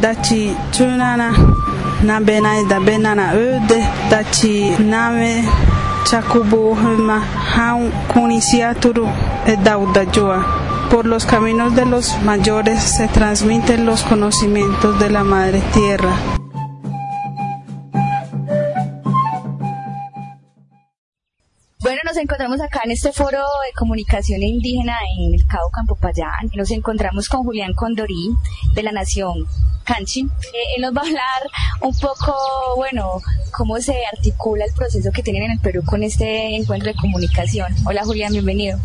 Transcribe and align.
dachi 0.00 0.54
chunana 0.72 1.28
na 2.02 2.20
benai 2.20 2.64
da 2.68 2.78
benana 2.80 3.32
öde 3.32 3.80
dachi 4.10 4.76
name 4.78 5.44
chakubu 6.08 6.74
hema 6.74 7.18
haun 7.54 7.90
kunisiaturu 8.12 9.06
e 9.46 9.56
dauda 9.56 10.04
por 10.90 11.06
los 11.06 11.24
caminos 11.26 11.74
de 11.74 11.86
los 11.86 12.16
mayores 12.22 12.80
se 12.82 13.08
transmiten 13.08 13.84
los 13.84 14.02
conocimientos 14.02 14.98
de 15.00 15.10
la 15.10 15.24
madre 15.24 15.60
tierra. 15.72 16.14
Bueno, 21.80 22.00
nos 22.04 22.16
encontramos 22.16 22.60
acá 22.60 22.80
en 22.84 22.92
este 22.92 23.12
foro 23.12 23.38
de 23.38 23.72
comunicación 23.76 24.42
indígena 24.42 24.96
en 25.18 25.34
el 25.34 25.46
Cabo 25.46 25.68
Campopayán. 25.70 26.50
Nos 26.54 26.70
encontramos 26.70 27.28
con 27.28 27.42
Julián 27.42 27.74
Condorí 27.74 28.30
de 28.74 28.82
la 28.82 28.92
Nación 28.92 29.46
Canchi. 29.84 30.22
Eh, 30.22 30.76
él 30.76 30.82
nos 30.82 30.94
va 30.94 31.02
a 31.02 31.04
hablar 31.04 31.42
un 31.80 31.94
poco, 31.98 32.34
bueno, 32.76 33.20
cómo 33.52 33.80
se 33.80 33.94
articula 34.12 34.64
el 34.64 34.72
proceso 34.74 35.10
que 35.12 35.22
tienen 35.22 35.44
en 35.44 35.50
el 35.52 35.60
Perú 35.60 35.82
con 35.84 36.02
este 36.02 36.56
encuentro 36.56 36.88
de 36.88 36.96
comunicación. 36.96 37.72
Hola 37.86 38.04
Julián, 38.04 38.32
bienvenido. 38.32 38.78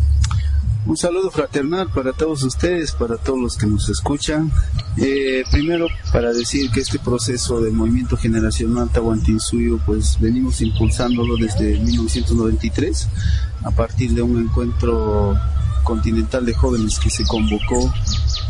Un 0.86 0.96
saludo 0.96 1.30
fraternal 1.30 1.90
para 1.92 2.12
todos 2.12 2.42
ustedes, 2.42 2.92
para 2.92 3.18
todos 3.18 3.38
los 3.38 3.56
que 3.56 3.66
nos 3.66 3.88
escuchan. 3.90 4.50
Eh, 4.96 5.44
primero, 5.50 5.88
para 6.10 6.32
decir 6.32 6.70
que 6.70 6.80
este 6.80 6.98
proceso 6.98 7.60
de 7.60 7.70
movimiento 7.70 8.16
generacional 8.16 8.88
Tahuantinsuyo, 8.90 9.78
pues 9.84 10.18
venimos 10.18 10.60
impulsándolo 10.62 11.36
desde 11.36 11.78
1993, 11.78 13.08
a 13.62 13.70
partir 13.70 14.12
de 14.12 14.22
un 14.22 14.40
encuentro 14.40 15.38
continental 15.84 16.46
de 16.46 16.54
jóvenes 16.54 16.98
que 16.98 17.10
se 17.10 17.24
convocó, 17.24 17.92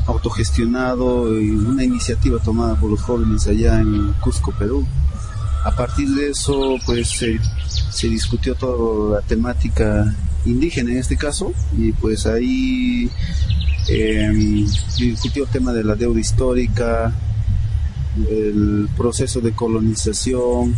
autogestionado, 0.07 1.41
y 1.41 1.51
una 1.51 1.85
iniciativa 1.85 2.39
tomada 2.39 2.75
por 2.79 2.91
los 2.91 3.01
jóvenes 3.01 3.47
allá 3.47 3.81
en 3.81 4.13
Cusco, 4.21 4.53
Perú. 4.53 4.87
A 5.65 5.71
partir 5.73 6.09
de 6.09 6.31
eso, 6.31 6.77
pues 6.87 7.11
se, 7.11 7.39
se 7.91 8.09
discutió 8.09 8.55
toda 8.55 9.21
la 9.21 9.27
temática 9.27 10.15
indígena 10.47 10.93
en 10.93 10.99
este 10.99 11.17
caso, 11.17 11.53
y 11.77 11.93
pues 11.93 12.27
ahí 12.27 13.11
eh, 13.89 14.31
discutió 14.99 15.45
el 15.45 15.51
tema 15.51 15.73
de 15.73 15.85
la 15.85 15.95
deuda 15.95 16.21
histórica, 16.21 17.13
el 18.31 18.89
proceso 18.97 19.41
de 19.41 19.53
colonización, 19.53 20.75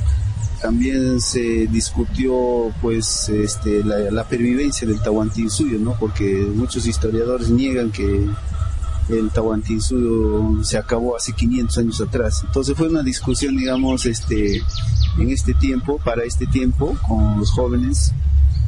también 0.62 1.20
se 1.20 1.66
discutió 1.66 2.72
pues 2.80 3.28
este, 3.28 3.82
la, 3.82 3.98
la 4.12 4.24
pervivencia 4.24 4.86
del 4.86 5.02
Tahuantinsuyo, 5.02 5.78
¿no? 5.78 5.96
porque 5.98 6.46
muchos 6.54 6.86
historiadores 6.86 7.50
niegan 7.50 7.90
que 7.90 8.26
el 9.08 9.30
Tahuantinsuyo 9.30 10.62
se 10.62 10.78
acabó 10.78 11.16
hace 11.16 11.32
500 11.32 11.78
años 11.78 12.00
atrás. 12.00 12.42
Entonces 12.46 12.76
fue 12.76 12.88
una 12.88 13.02
discusión, 13.02 13.56
digamos, 13.56 14.06
este, 14.06 14.62
en 15.18 15.30
este 15.30 15.54
tiempo, 15.54 15.98
para 15.98 16.24
este 16.24 16.46
tiempo, 16.46 16.96
con 17.06 17.38
los 17.38 17.50
jóvenes, 17.50 18.12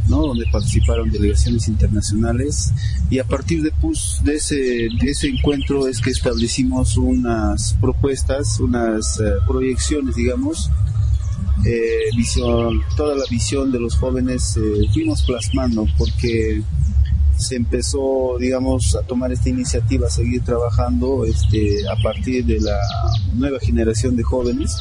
¿no? 0.08 0.18
donde 0.18 0.44
participaron 0.50 1.10
delegaciones 1.10 1.66
internacionales 1.68 2.72
y 3.10 3.18
a 3.18 3.24
partir 3.24 3.62
de, 3.62 3.72
pues, 3.80 4.20
de, 4.22 4.34
ese, 4.34 4.56
de 4.56 5.10
ese 5.10 5.28
encuentro 5.28 5.86
es 5.88 6.00
que 6.00 6.10
establecimos 6.10 6.96
unas 6.96 7.74
propuestas, 7.80 8.60
unas 8.60 9.18
eh, 9.20 9.24
proyecciones, 9.46 10.16
digamos, 10.16 10.70
eh, 11.64 12.14
visión, 12.16 12.82
toda 12.96 13.16
la 13.16 13.24
visión 13.30 13.72
de 13.72 13.80
los 13.80 13.96
jóvenes 13.96 14.56
eh, 14.56 14.86
fuimos 14.92 15.22
plasmando 15.22 15.86
porque 15.96 16.62
se 17.36 17.56
empezó, 17.56 18.36
digamos, 18.38 18.96
a 18.96 19.02
tomar 19.02 19.32
esta 19.32 19.48
iniciativa, 19.48 20.06
a 20.06 20.10
seguir 20.10 20.42
trabajando 20.42 21.24
este, 21.24 21.88
a 21.88 22.02
partir 22.02 22.44
de 22.44 22.60
la 22.60 22.78
nueva 23.34 23.58
generación 23.60 24.16
de 24.16 24.22
jóvenes, 24.22 24.76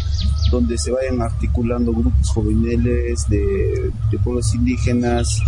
donde 0.51 0.77
se 0.77 0.91
vayan 0.91 1.21
articulando 1.21 1.91
grupos 1.91 2.29
juveniles 2.29 3.27
de, 3.29 3.91
de 4.11 4.19
pueblos 4.19 4.53
indígenas, 4.53 5.39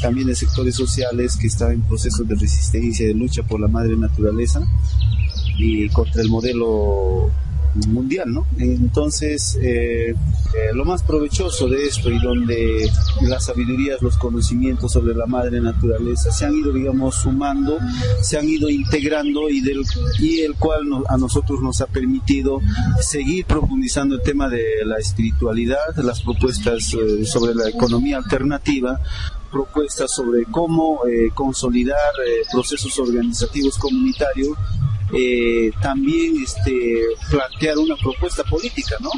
también 0.00 0.26
de 0.26 0.34
sectores 0.34 0.74
sociales 0.74 1.36
que 1.36 1.46
están 1.46 1.72
en 1.72 1.82
proceso 1.82 2.24
de 2.24 2.34
resistencia, 2.34 3.06
de 3.06 3.14
lucha 3.14 3.42
por 3.42 3.60
la 3.60 3.68
madre 3.68 3.96
naturaleza 3.96 4.60
y 5.58 5.88
contra 5.90 6.22
el 6.22 6.28
modelo 6.28 7.30
mundial, 7.88 8.32
¿no? 8.32 8.46
Entonces, 8.58 9.58
eh, 9.60 10.10
eh, 10.10 10.14
lo 10.74 10.84
más 10.84 11.02
provechoso 11.02 11.68
de 11.68 11.86
esto 11.86 12.10
y 12.10 12.18
donde 12.20 12.88
las 13.22 13.46
sabidurías, 13.46 14.00
los 14.02 14.16
conocimientos 14.16 14.92
sobre 14.92 15.14
la 15.14 15.26
madre 15.26 15.60
naturaleza 15.60 16.30
se 16.30 16.44
han 16.44 16.54
ido, 16.54 16.72
digamos, 16.72 17.16
sumando, 17.16 17.78
se 18.22 18.38
han 18.38 18.48
ido 18.48 18.68
integrando 18.68 19.48
y, 19.50 19.60
del, 19.60 19.82
y 20.20 20.40
el 20.40 20.54
cual 20.54 20.88
no, 20.88 21.02
a 21.08 21.16
nosotros 21.16 21.60
nos 21.60 21.80
ha 21.80 21.86
permitido 21.86 22.60
seguir 23.00 23.44
profundizando 23.46 24.14
el 24.16 24.22
tema 24.22 24.48
de 24.48 24.62
la 24.84 24.98
espiritualidad, 24.98 25.96
las 25.96 26.22
propuestas 26.22 26.94
eh, 26.94 27.24
sobre 27.24 27.54
la 27.54 27.68
economía 27.68 28.18
alternativa, 28.18 29.00
propuestas 29.50 30.10
sobre 30.10 30.44
cómo 30.46 31.06
eh, 31.06 31.30
consolidar 31.32 32.12
eh, 32.26 32.42
procesos 32.50 32.98
organizativos 32.98 33.78
comunitarios 33.78 34.56
eh, 35.16 35.70
también 35.80 36.42
este, 36.42 37.00
plantear 37.30 37.78
una 37.78 37.96
propuesta 37.96 38.42
política, 38.44 38.96
¿no? 39.00 39.10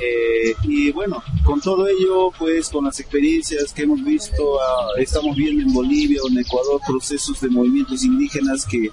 Eh, 0.00 0.54
y 0.62 0.92
bueno, 0.92 1.22
con 1.44 1.60
todo 1.60 1.86
ello, 1.86 2.30
pues 2.38 2.68
con 2.68 2.84
las 2.84 2.98
experiencias 3.00 3.72
que 3.72 3.82
hemos 3.82 4.02
visto, 4.02 4.60
ah, 4.60 4.88
estamos 4.98 5.36
viendo 5.36 5.62
en 5.62 5.72
Bolivia 5.72 6.20
o 6.22 6.28
en 6.28 6.38
Ecuador 6.38 6.80
procesos 6.86 7.40
de 7.40 7.48
movimientos 7.48 8.02
indígenas 8.04 8.64
que 8.64 8.90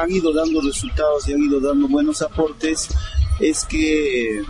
han 0.00 0.10
ido 0.10 0.32
dando 0.32 0.60
resultados 0.60 1.28
y 1.28 1.32
han 1.32 1.42
ido 1.42 1.60
dando 1.60 1.88
buenos 1.88 2.22
aportes 2.22 2.88
es 3.40 3.64
que 3.64 4.38
eh, 4.38 4.42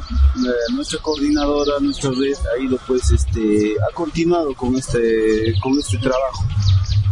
nuestra 0.73 0.99
coordinadora, 1.01 1.78
nuestra 1.81 2.11
red 2.11 2.37
ha 2.55 2.62
ido 2.62 2.78
pues 2.87 3.11
este 3.11 3.75
ha 3.87 3.95
continuado 3.95 4.55
con 4.55 4.77
este 4.77 5.53
con 5.62 5.78
este 5.78 5.99
trabajo 5.99 6.45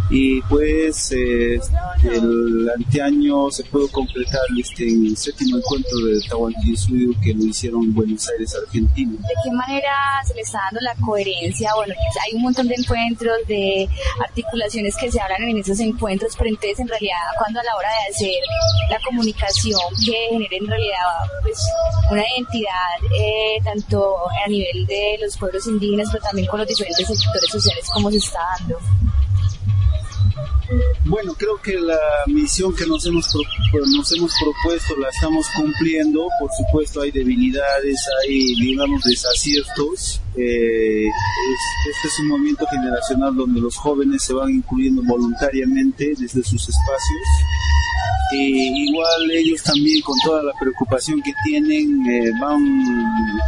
y 0.08 0.40
pues 0.42 1.12
eh, 1.12 1.58
el 2.04 2.70
anteaño 2.76 3.50
se 3.50 3.64
pudo 3.64 3.88
completar 3.88 4.40
este 4.58 4.86
séptimo 5.16 5.58
encuentro 5.58 5.98
de 5.98 6.20
Tahuantinsuyo 6.28 7.10
que 7.22 7.34
lo 7.34 7.44
hicieron 7.44 7.84
en 7.84 7.94
Buenos 7.94 8.28
Aires, 8.30 8.54
Argentina. 8.54 9.12
¿De 9.12 9.34
qué 9.42 9.50
manera 9.50 9.92
se 10.24 10.34
le 10.34 10.42
está 10.42 10.60
dando 10.66 10.80
la 10.80 10.94
coherencia? 11.04 11.70
Bueno, 11.74 11.94
hay 12.24 12.36
un 12.36 12.42
montón 12.42 12.68
de 12.68 12.74
encuentros, 12.76 13.36
de 13.48 13.88
articulaciones 14.24 14.96
que 14.96 15.10
se 15.10 15.20
hablan 15.20 15.42
en 15.42 15.58
esos 15.58 15.80
encuentros, 15.80 16.34
pero 16.38 16.50
entonces 16.50 16.78
en 16.78 16.88
realidad 16.88 17.16
cuando 17.38 17.60
a 17.60 17.64
la 17.64 17.76
hora 17.76 17.88
de 17.88 18.14
hacer 18.14 18.42
la 18.90 19.00
comunicación 19.00 19.80
que 20.04 20.12
genere 20.30 20.56
en 20.56 20.66
realidad 20.66 20.96
pues 21.42 21.58
una 22.10 22.22
identidad 22.36 23.12
eh, 23.18 23.58
tanto 23.64 24.14
a 24.44 24.48
nivel 24.48 24.86
de 24.86 25.18
los 25.20 25.36
pueblos 25.36 25.66
indígenas, 25.66 26.08
pero 26.12 26.22
también 26.22 26.46
con 26.46 26.60
los 26.60 26.68
diferentes 26.68 27.06
sectores 27.06 27.50
sociales, 27.50 27.88
¿cómo 27.92 28.10
se 28.10 28.18
está 28.18 28.40
dando? 28.58 28.78
Bueno, 31.04 31.34
creo 31.34 31.60
que 31.62 31.78
la 31.78 31.98
misión 32.26 32.74
que 32.74 32.86
nos 32.86 33.06
hemos, 33.06 33.32
nos 33.72 34.12
hemos 34.16 34.32
propuesto 34.42 34.96
la 34.96 35.08
estamos 35.08 35.46
cumpliendo. 35.54 36.26
Por 36.40 36.50
supuesto, 36.58 37.02
hay 37.02 37.10
debilidades, 37.12 37.96
hay, 38.22 38.54
digamos, 38.56 39.02
desaciertos. 39.04 40.20
Eh, 40.36 41.06
este 41.06 42.08
es 42.08 42.18
un 42.20 42.28
movimiento 42.28 42.66
generacional 42.66 43.34
donde 43.36 43.60
los 43.60 43.76
jóvenes 43.76 44.22
se 44.24 44.32
van 44.32 44.50
incluyendo 44.50 45.02
voluntariamente 45.04 46.14
desde 46.18 46.42
sus 46.42 46.60
espacios. 46.60 47.28
Y 48.32 48.88
igual 48.88 49.30
ellos 49.30 49.62
también 49.62 50.00
con 50.02 50.16
toda 50.24 50.42
la 50.42 50.52
preocupación 50.58 51.22
que 51.22 51.32
tienen 51.44 52.04
eh, 52.06 52.32
van 52.40 52.60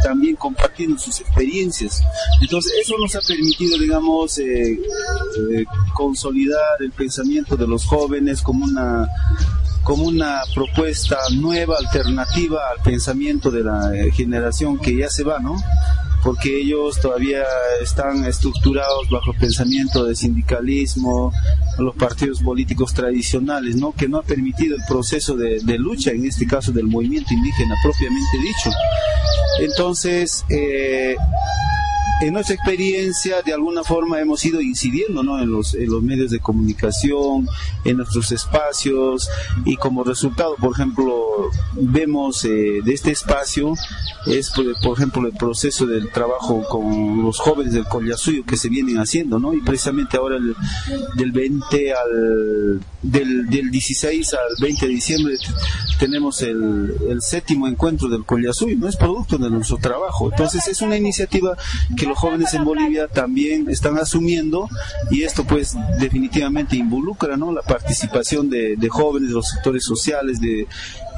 también 0.03 0.35
compartiendo 0.35 0.97
sus 0.97 1.19
experiencias. 1.19 2.01
Entonces 2.41 2.71
eso 2.81 2.95
nos 2.97 3.13
ha 3.15 3.19
permitido, 3.27 3.77
digamos, 3.77 4.37
eh, 4.39 4.71
eh, 4.71 5.65
consolidar 5.93 6.81
el 6.81 6.91
pensamiento 6.91 7.57
de 7.57 7.67
los 7.67 7.85
jóvenes 7.85 8.41
como 8.41 8.65
una 8.65 9.07
como 9.83 10.03
una 10.03 10.41
propuesta 10.53 11.17
nueva, 11.35 11.77
alternativa 11.77 12.59
al 12.75 12.83
pensamiento 12.83 13.49
de 13.49 13.63
la 13.63 13.91
generación 14.13 14.77
que 14.77 14.95
ya 14.95 15.09
se 15.09 15.23
va, 15.23 15.39
¿no? 15.39 15.55
Porque 16.23 16.61
ellos 16.61 16.99
todavía 16.99 17.43
están 17.81 18.25
estructurados 18.25 19.09
bajo 19.09 19.31
el 19.31 19.37
pensamiento 19.37 20.03
de 20.05 20.15
sindicalismo, 20.15 21.31
los 21.77 21.95
partidos 21.95 22.41
políticos 22.41 22.93
tradicionales, 22.93 23.75
¿no? 23.75 23.93
que 23.93 24.07
no 24.07 24.17
ha 24.17 24.23
permitido 24.23 24.75
el 24.75 24.83
proceso 24.87 25.35
de, 25.35 25.59
lucha, 25.77 26.11
en 26.11 26.25
este 26.25 26.45
caso 26.45 26.71
del 26.71 26.85
movimiento 26.85 27.33
indígena 27.33 27.75
propiamente 27.81 28.37
dicho. 28.37 28.69
Entonces, 29.61 30.45
eh, 30.49 31.15
en 32.21 32.33
nuestra 32.33 32.55
experiencia, 32.55 33.41
de 33.41 33.53
alguna 33.53 33.83
forma 33.83 34.19
hemos 34.19 34.43
ido 34.43 34.59
incidiendo 34.59 35.23
¿no? 35.23 35.41
en, 35.41 35.49
los, 35.49 35.73
en 35.73 35.89
los 35.89 36.03
medios 36.03 36.31
de 36.31 36.39
comunicación, 36.39 37.47
en 37.85 37.97
nuestros 37.97 38.31
espacios, 38.33 39.29
y 39.65 39.77
como 39.77 40.03
resultado, 40.03 40.55
por 40.57 40.73
ejemplo, 40.73 41.28
vemos 41.73 42.43
de 42.43 42.81
este 42.85 43.11
espacio 43.11 43.73
es, 44.25 44.51
por, 44.51 44.97
ejemplo, 44.97 45.25
el 45.27 45.33
proceso 45.33 45.85
del 45.85 46.11
trabajo 46.11 46.63
con 46.67 47.23
los 47.23 47.39
jóvenes 47.39 47.73
del 47.73 47.85
Collasuyo 47.85 48.45
que 48.45 48.57
se 48.57 48.69
vienen 48.69 48.97
haciendo, 48.97 49.39
¿no? 49.39 49.53
Y 49.53 49.61
precisamente 49.61 50.17
ahora 50.17 50.37
el, 50.37 50.55
del 51.15 51.31
20 51.31 51.93
al 51.93 52.81
del, 53.01 53.49
del 53.49 53.71
16 53.71 54.33
al 54.33 54.39
20 54.61 54.85
de 54.85 54.91
diciembre 54.91 55.35
tenemos 55.99 56.41
el, 56.41 56.95
el 57.09 57.21
séptimo 57.21 57.67
encuentro 57.67 58.09
del 58.09 58.25
Collasuyo, 58.25 58.75
no 58.77 58.87
es 58.87 58.97
producto 58.97 59.37
de 59.37 59.49
nuestro 59.49 59.77
trabajo. 59.77 60.29
Entonces 60.31 60.67
es 60.67 60.81
una 60.81 60.97
iniciativa 60.97 61.57
que 61.97 62.05
los 62.05 62.17
jóvenes 62.17 62.53
en 62.53 62.65
Bolivia 62.65 63.07
también 63.07 63.69
están 63.69 63.97
asumiendo 63.97 64.69
y 65.11 65.23
esto 65.23 65.45
pues 65.45 65.75
definitivamente 65.99 66.75
involucra, 66.75 67.37
¿no? 67.37 67.53
La 67.53 67.61
participación 67.61 68.49
de, 68.49 68.75
de 68.75 68.89
jóvenes, 68.89 69.29
de 69.29 69.35
los 69.35 69.49
sectores 69.49 69.83
sociales, 69.83 70.39
de 70.41 70.67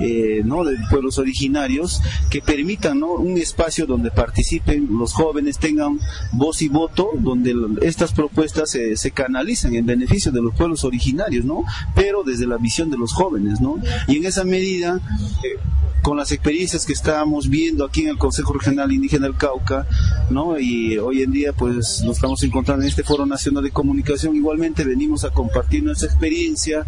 eh, 0.01 0.41
¿no? 0.43 0.63
de 0.63 0.77
pueblos 0.89 1.17
originarios 1.17 2.01
que 2.29 2.41
permitan 2.41 2.99
¿no? 2.99 3.13
un 3.13 3.37
espacio 3.37 3.85
donde 3.85 4.11
participen 4.11 4.87
los 4.97 5.13
jóvenes, 5.13 5.57
tengan 5.57 5.99
voz 6.31 6.61
y 6.61 6.69
voto, 6.69 7.09
donde 7.17 7.53
estas 7.81 8.13
propuestas 8.13 8.71
se, 8.71 9.11
canalicen 9.11 9.75
en 9.75 9.85
beneficio 9.85 10.31
de 10.31 10.41
los 10.41 10.55
pueblos 10.55 10.83
originarios, 10.83 11.45
¿no? 11.45 11.63
pero 11.95 12.23
desde 12.23 12.47
la 12.47 12.57
visión 12.57 12.89
de 12.89 12.97
los 12.97 13.13
jóvenes. 13.13 13.61
¿no? 13.61 13.77
Y 14.07 14.17
en 14.17 14.25
esa 14.25 14.43
medida, 14.43 14.99
eh, 15.43 15.59
con 16.01 16.17
las 16.17 16.31
experiencias 16.31 16.85
que 16.85 16.93
estábamos 16.93 17.49
viendo 17.49 17.85
aquí 17.85 18.01
en 18.01 18.09
el 18.09 18.17
Consejo 18.17 18.53
Regional 18.53 18.91
Indígena 18.91 19.27
del 19.27 19.37
Cauca, 19.37 19.87
¿no? 20.29 20.59
Y 20.59 20.97
hoy 20.97 21.21
en 21.21 21.31
día 21.31 21.53
pues 21.53 22.01
nos 22.03 22.17
estamos 22.17 22.41
encontrando 22.43 22.83
en 22.83 22.89
este 22.89 23.03
Foro 23.03 23.25
Nacional 23.25 23.63
de 23.63 23.71
Comunicación, 23.71 24.35
igualmente 24.35 24.83
venimos 24.83 25.23
a 25.23 25.29
compartir 25.29 25.83
nuestra 25.83 26.07
experiencia, 26.07 26.85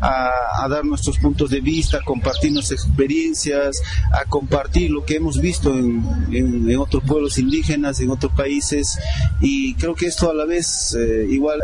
a, 0.00 0.66
dar 0.68 0.84
nuestros 0.84 1.18
puntos 1.18 1.50
de 1.50 1.60
vista, 1.60 1.98
a 1.98 2.02
compartir 2.02 2.52
nuestras 2.52 2.84
experiencias, 2.84 3.80
a 4.12 4.28
compartir 4.28 4.90
lo 4.90 5.04
que 5.04 5.16
hemos 5.16 5.40
visto 5.40 5.70
en, 5.70 6.04
en, 6.32 6.76
otros 6.76 7.02
pueblos 7.04 7.38
indígenas, 7.38 8.00
en 8.00 8.10
otros 8.10 8.32
países, 8.32 8.98
y 9.40 9.74
creo 9.74 9.94
que 9.94 10.06
esto 10.06 10.30
a 10.30 10.34
la 10.34 10.44
vez, 10.44 10.96
eh, 10.98 11.26
igual, 11.30 11.60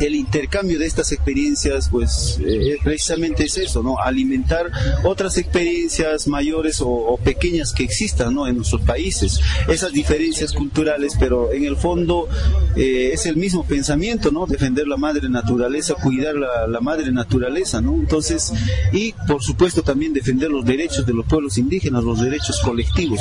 el 0.00 0.14
intercambio 0.14 0.78
de 0.78 0.86
estas 0.86 1.12
experiencias, 1.12 1.88
pues 1.90 2.38
eh, 2.44 2.76
precisamente 2.82 3.44
es 3.44 3.56
eso, 3.56 3.82
¿no? 3.82 3.98
Alimentar 3.98 4.70
otras 5.04 5.38
experiencias 5.38 6.28
mayores 6.28 6.80
o, 6.80 7.18
pequeñas 7.22 7.72
que 7.72 7.82
existan 7.82 8.34
¿no? 8.34 8.46
en 8.46 8.56
nuestros 8.56 8.82
países. 8.82 9.40
Esas 9.68 9.92
diferencias 9.92 10.52
culturales, 10.52 11.14
pero 11.18 11.52
en 11.52 11.64
el 11.64 11.76
fondo 11.76 12.28
eh, 12.76 13.10
es 13.12 13.26
el 13.26 13.36
mismo 13.36 13.64
pensamiento, 13.64 14.30
¿no? 14.30 14.46
Defender 14.46 14.86
la 14.86 14.96
madre 14.96 15.28
naturaleza, 15.28 15.94
cuidar 15.94 16.34
la, 16.34 16.80
madre 16.80 17.10
naturaleza, 17.10 17.80
¿no? 17.80 17.94
Entonces, 17.94 18.52
y 18.92 19.12
por 19.26 19.42
supuesto 19.42 19.82
también 19.82 20.12
defender 20.12 20.50
los 20.50 20.64
derechos 20.64 21.06
de 21.06 21.14
los 21.14 21.26
pueblos 21.26 21.58
indígenas, 21.58 22.04
los 22.04 22.20
derechos 22.20 22.60
colectivos. 22.60 23.20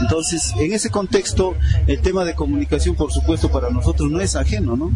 Entonces, 0.00 0.52
en 0.58 0.72
ese 0.72 0.90
contexto, 0.90 1.54
el 1.86 2.00
tema 2.00 2.24
de 2.24 2.34
comunicación, 2.34 2.94
por 2.94 3.12
supuesto, 3.12 3.50
para 3.50 3.70
nosotros 3.70 4.10
no 4.10 4.20
es 4.20 4.36
ajeno, 4.36 4.76
¿no? 4.76 4.90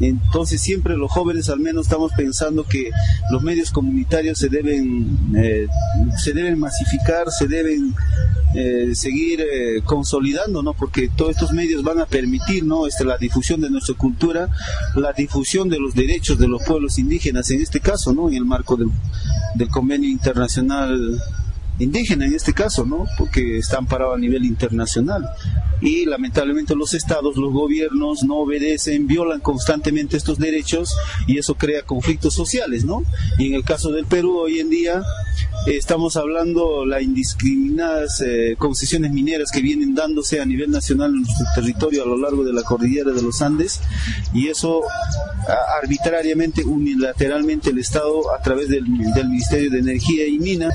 Entonces 0.00 0.60
siempre 0.60 0.96
los 0.96 1.10
jóvenes 1.10 1.48
al 1.50 1.60
menos 1.60 1.86
estamos 1.86 2.12
pensando 2.16 2.64
que 2.64 2.90
los 3.30 3.42
medios 3.42 3.70
comunitarios 3.70 4.38
se 4.38 4.48
deben, 4.48 5.18
eh, 5.36 5.66
se 6.16 6.32
deben 6.32 6.58
masificar, 6.58 7.30
se 7.30 7.46
deben 7.46 7.94
eh, 8.54 8.94
seguir 8.94 9.40
eh, 9.40 9.82
consolidando, 9.84 10.62
¿no? 10.62 10.72
Porque 10.72 11.08
todos 11.14 11.32
estos 11.32 11.52
medios 11.52 11.82
van 11.82 12.00
a 12.00 12.06
permitir, 12.06 12.64
¿no? 12.64 12.86
Este, 12.86 13.04
la 13.04 13.18
difusión 13.18 13.60
de 13.60 13.70
nuestra 13.70 13.94
cultura, 13.94 14.48
la 14.96 15.12
difusión 15.12 15.68
de 15.68 15.78
los 15.78 15.94
derechos 15.94 16.38
de 16.38 16.48
los 16.48 16.62
pueblos 16.62 16.98
indígenas, 16.98 17.50
en 17.50 17.60
este 17.60 17.80
caso, 17.80 18.12
¿no? 18.12 18.28
En 18.28 18.34
el 18.34 18.44
marco 18.44 18.76
del, 18.76 18.88
del 19.54 19.68
convenio 19.68 20.08
internacional 20.10 21.20
indígena 21.80 22.26
en 22.26 22.34
este 22.34 22.52
caso, 22.52 22.84
¿no? 22.84 23.06
Porque 23.18 23.58
están 23.58 23.86
parados 23.86 24.16
a 24.16 24.18
nivel 24.18 24.44
internacional. 24.44 25.28
Y 25.80 26.04
lamentablemente 26.04 26.76
los 26.76 26.92
estados, 26.92 27.36
los 27.36 27.52
gobiernos 27.52 28.22
no 28.22 28.36
obedecen, 28.36 29.06
violan 29.06 29.40
constantemente 29.40 30.16
estos 30.16 30.38
derechos 30.38 30.94
y 31.26 31.38
eso 31.38 31.54
crea 31.54 31.82
conflictos 31.82 32.34
sociales, 32.34 32.84
¿no? 32.84 33.02
Y 33.38 33.46
en 33.46 33.54
el 33.54 33.64
caso 33.64 33.90
del 33.90 34.04
Perú 34.04 34.38
hoy 34.38 34.60
en 34.60 34.68
día 34.68 35.02
estamos 35.66 36.16
hablando 36.16 36.84
las 36.86 37.02
indiscriminadas 37.02 38.22
eh, 38.22 38.56
concesiones 38.58 39.12
mineras 39.12 39.50
que 39.50 39.60
vienen 39.60 39.94
dándose 39.94 40.40
a 40.40 40.46
nivel 40.46 40.70
nacional 40.70 41.10
en 41.10 41.22
nuestro 41.22 41.46
territorio 41.54 42.02
a 42.02 42.06
lo 42.06 42.16
largo 42.16 42.44
de 42.44 42.52
la 42.52 42.62
cordillera 42.62 43.12
de 43.12 43.22
los 43.22 43.42
Andes 43.42 43.80
y 44.32 44.48
eso 44.48 44.82
arbitrariamente, 45.82 46.64
unilateralmente 46.64 47.70
el 47.70 47.78
Estado 47.78 48.34
a 48.34 48.42
través 48.42 48.68
del, 48.68 48.84
del 49.14 49.28
Ministerio 49.28 49.70
de 49.70 49.78
Energía 49.78 50.26
y 50.26 50.38
Mina 50.38 50.70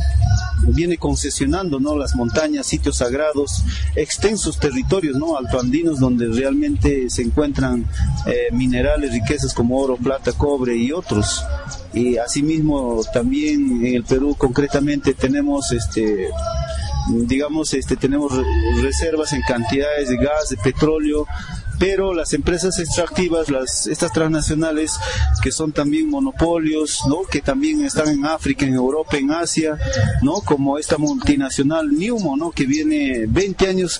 viene 0.67 0.97
concesionando 0.97 1.79
¿no? 1.79 1.97
las 1.97 2.15
montañas, 2.15 2.67
sitios 2.67 2.97
sagrados, 2.97 3.63
extensos 3.95 4.59
territorios 4.59 5.17
¿no? 5.17 5.38
altoandinos 5.38 6.00
donde 6.00 6.27
realmente 6.27 7.09
se 7.09 7.21
encuentran 7.21 7.85
eh, 8.25 8.47
minerales, 8.51 9.12
riquezas 9.12 9.53
como 9.53 9.79
oro, 9.79 9.97
plata, 9.97 10.33
cobre 10.33 10.75
y 10.77 10.91
otros. 10.91 11.44
Y 11.94 12.17
asimismo 12.17 13.01
también 13.13 13.85
en 13.85 13.95
el 13.95 14.03
Perú 14.03 14.35
concretamente 14.38 15.13
tenemos 15.13 15.71
este 15.71 16.29
digamos 17.09 17.73
este 17.73 17.95
tenemos 17.95 18.33
reservas 18.81 19.31
en 19.33 19.41
cantidades 19.44 20.09
de 20.09 20.17
gas, 20.17 20.50
de 20.50 20.57
petróleo, 20.57 21.27
pero 21.80 22.13
las 22.13 22.33
empresas 22.33 22.80
extractivas, 22.80 23.50
las, 23.50 23.88
estas 23.88 24.12
transnacionales, 24.13 24.94
que 25.42 25.51
son 25.51 25.72
también 25.72 26.10
monopolios, 26.10 27.01
¿no? 27.07 27.24
que 27.24 27.42
también 27.42 27.83
están 27.83 28.10
en 28.10 28.25
África, 28.25 28.66
en 28.66 28.74
Europa, 28.74 29.18
en 29.18 29.31
Asia, 29.31 29.77
¿no? 30.22 30.36
como 30.36 30.77
esta 30.77 30.98
multinacional 30.98 31.92
Newmo, 31.98 32.38
¿no? 32.38 32.51
que 32.51 32.66
viene 32.66 33.25
20 33.27 33.68
años 33.68 34.00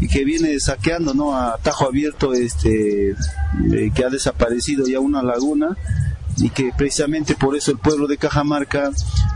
y 0.00 0.08
que 0.08 0.24
viene 0.24 0.58
saqueando 0.60 1.14
¿no? 1.14 1.36
a 1.36 1.58
Tajo 1.58 1.86
Abierto, 1.86 2.32
este, 2.34 3.10
eh, 3.10 3.90
que 3.94 4.04
ha 4.04 4.10
desaparecido 4.10 4.86
ya 4.86 5.00
una 5.00 5.22
laguna 5.22 5.76
y 6.40 6.50
que 6.50 6.70
precisamente 6.76 7.34
por 7.34 7.56
eso 7.56 7.72
el 7.72 7.78
pueblo 7.78 8.06
de 8.06 8.16
Cajamarca 8.16 8.90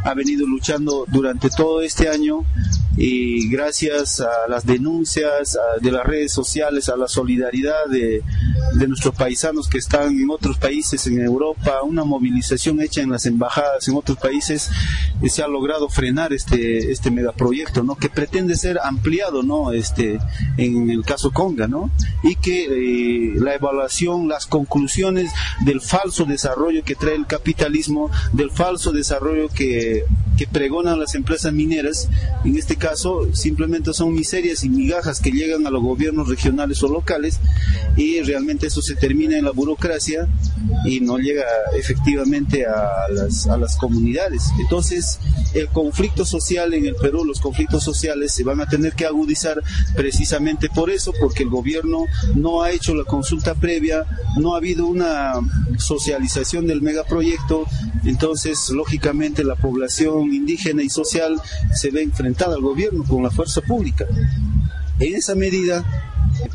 ha 0.04 0.14
venido 0.14 0.46
luchando 0.46 1.04
durante 1.08 1.50
todo 1.50 1.82
este 1.82 2.08
año 2.08 2.44
y 2.96 3.48
gracias 3.48 4.20
a 4.20 4.48
las 4.48 4.66
denuncias 4.66 5.58
de 5.80 5.90
las 5.90 6.04
redes 6.04 6.32
sociales, 6.32 6.88
a 6.88 6.96
la 6.96 7.08
solidaridad 7.08 7.86
de, 7.88 8.22
de, 8.74 8.88
nuestros 8.88 9.14
paisanos 9.14 9.68
que 9.68 9.78
están 9.78 10.18
en 10.18 10.30
otros 10.30 10.58
países, 10.58 11.06
en 11.06 11.20
Europa, 11.20 11.82
una 11.82 12.04
movilización 12.04 12.80
hecha 12.80 13.00
en 13.00 13.10
las 13.10 13.24
embajadas 13.24 13.88
en 13.88 13.96
otros 13.96 14.18
países, 14.18 14.70
eh, 15.22 15.28
se 15.28 15.42
ha 15.42 15.48
logrado 15.48 15.88
frenar 15.88 16.32
este, 16.32 16.92
este 16.92 17.10
megaproyecto, 17.10 17.82
¿no? 17.82 17.96
que 17.96 18.10
pretende 18.10 18.56
ser 18.56 18.78
ampliado 18.82 19.42
¿no? 19.42 19.72
este, 19.72 20.18
en 20.58 20.90
el 20.90 21.04
caso 21.04 21.30
Conga, 21.30 21.66
¿no? 21.66 21.90
y 22.22 22.36
que 22.36 22.64
eh, 22.64 23.32
la 23.36 23.54
evaluación, 23.54 24.28
las 24.28 24.46
conclusiones 24.46 25.32
del 25.64 25.80
falso 25.80 26.24
desarrollo 26.24 26.84
que 26.84 26.94
trae 26.94 27.14
el 27.14 27.26
capitalismo, 27.26 28.10
del 28.32 28.50
falso 28.50 28.92
desarrollo 28.92 29.48
que, 29.48 30.04
que 30.42 30.48
pregonan 30.48 30.98
las 30.98 31.14
empresas 31.14 31.52
mineras, 31.52 32.08
en 32.44 32.56
este 32.56 32.74
caso 32.74 33.28
simplemente 33.32 33.92
son 33.92 34.12
miserias 34.12 34.64
y 34.64 34.68
migajas 34.68 35.20
que 35.20 35.30
llegan 35.30 35.68
a 35.68 35.70
los 35.70 35.80
gobiernos 35.82 36.28
regionales 36.28 36.82
o 36.82 36.88
locales 36.88 37.38
y 37.96 38.20
realmente 38.22 38.66
eso 38.66 38.82
se 38.82 38.96
termina 38.96 39.38
en 39.38 39.44
la 39.44 39.52
burocracia 39.52 40.26
y 40.84 40.98
no 40.98 41.18
llega 41.18 41.44
efectivamente 41.78 42.66
a 42.66 43.08
las, 43.12 43.46
a 43.46 43.56
las 43.56 43.76
comunidades. 43.76 44.42
Entonces, 44.60 45.20
el 45.54 45.68
conflicto 45.68 46.24
social 46.24 46.74
en 46.74 46.86
el 46.86 46.96
Perú, 46.96 47.24
los 47.24 47.40
conflictos 47.40 47.84
sociales 47.84 48.32
se 48.32 48.42
van 48.42 48.60
a 48.60 48.66
tener 48.66 48.94
que 48.94 49.06
agudizar 49.06 49.62
precisamente 49.94 50.68
por 50.70 50.90
eso, 50.90 51.12
porque 51.20 51.44
el 51.44 51.50
gobierno 51.50 52.06
no 52.34 52.62
ha 52.62 52.72
hecho 52.72 52.94
la 52.94 53.04
consulta 53.04 53.54
previa, 53.54 54.06
no 54.40 54.54
ha 54.54 54.58
habido 54.58 54.86
una 54.86 55.34
socialización 55.78 56.66
del 56.66 56.82
megaproyecto, 56.82 57.66
entonces 58.04 58.70
lógicamente 58.70 59.44
la 59.44 59.54
población 59.54 60.31
indígena 60.32 60.82
y 60.82 60.88
social 60.88 61.40
se 61.74 61.90
ve 61.90 62.02
enfrentada 62.02 62.54
al 62.54 62.62
gobierno 62.62 63.04
con 63.04 63.22
la 63.22 63.30
fuerza 63.30 63.60
pública. 63.60 64.06
En 64.98 65.14
esa 65.14 65.34
medida, 65.34 65.84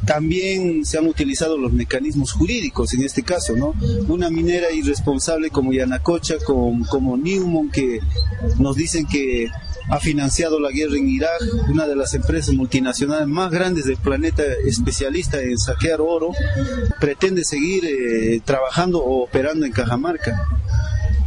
también 0.06 0.86
se 0.86 0.98
han 0.98 1.08
utilizado 1.08 1.58
los 1.58 1.72
mecanismos 1.74 2.32
jurídicos 2.32 2.94
en 2.94 3.04
este 3.04 3.24
caso, 3.24 3.56
¿no? 3.56 3.74
Una 4.08 4.30
minera 4.30 4.72
irresponsable 4.72 5.50
como 5.50 5.74
Yanacocha, 5.74 6.36
como, 6.46 6.86
como 6.88 7.18
Newmont, 7.18 7.72
que 7.72 8.00
nos 8.58 8.76
dicen 8.76 9.06
que 9.06 9.48
ha 9.90 10.00
financiado 10.00 10.60
la 10.60 10.72
guerra 10.72 10.98
en 10.98 11.08
Irak, 11.08 11.42
una 11.70 11.88
de 11.88 11.96
las 11.96 12.14
empresas 12.14 12.54
multinacionales 12.54 13.28
más 13.28 13.52
grandes 13.52 13.86
del 13.86 13.98
planeta, 13.98 14.44
especialista 14.66 15.42
en 15.42 15.58
saquear 15.58 16.02
oro, 16.02 16.32
pretende 17.00 17.44
seguir 17.46 17.86
eh, 17.86 18.42
trabajando 18.44 19.00
o 19.00 19.24
operando 19.24 19.66
en 19.66 19.72
Cajamarca. 19.72 20.48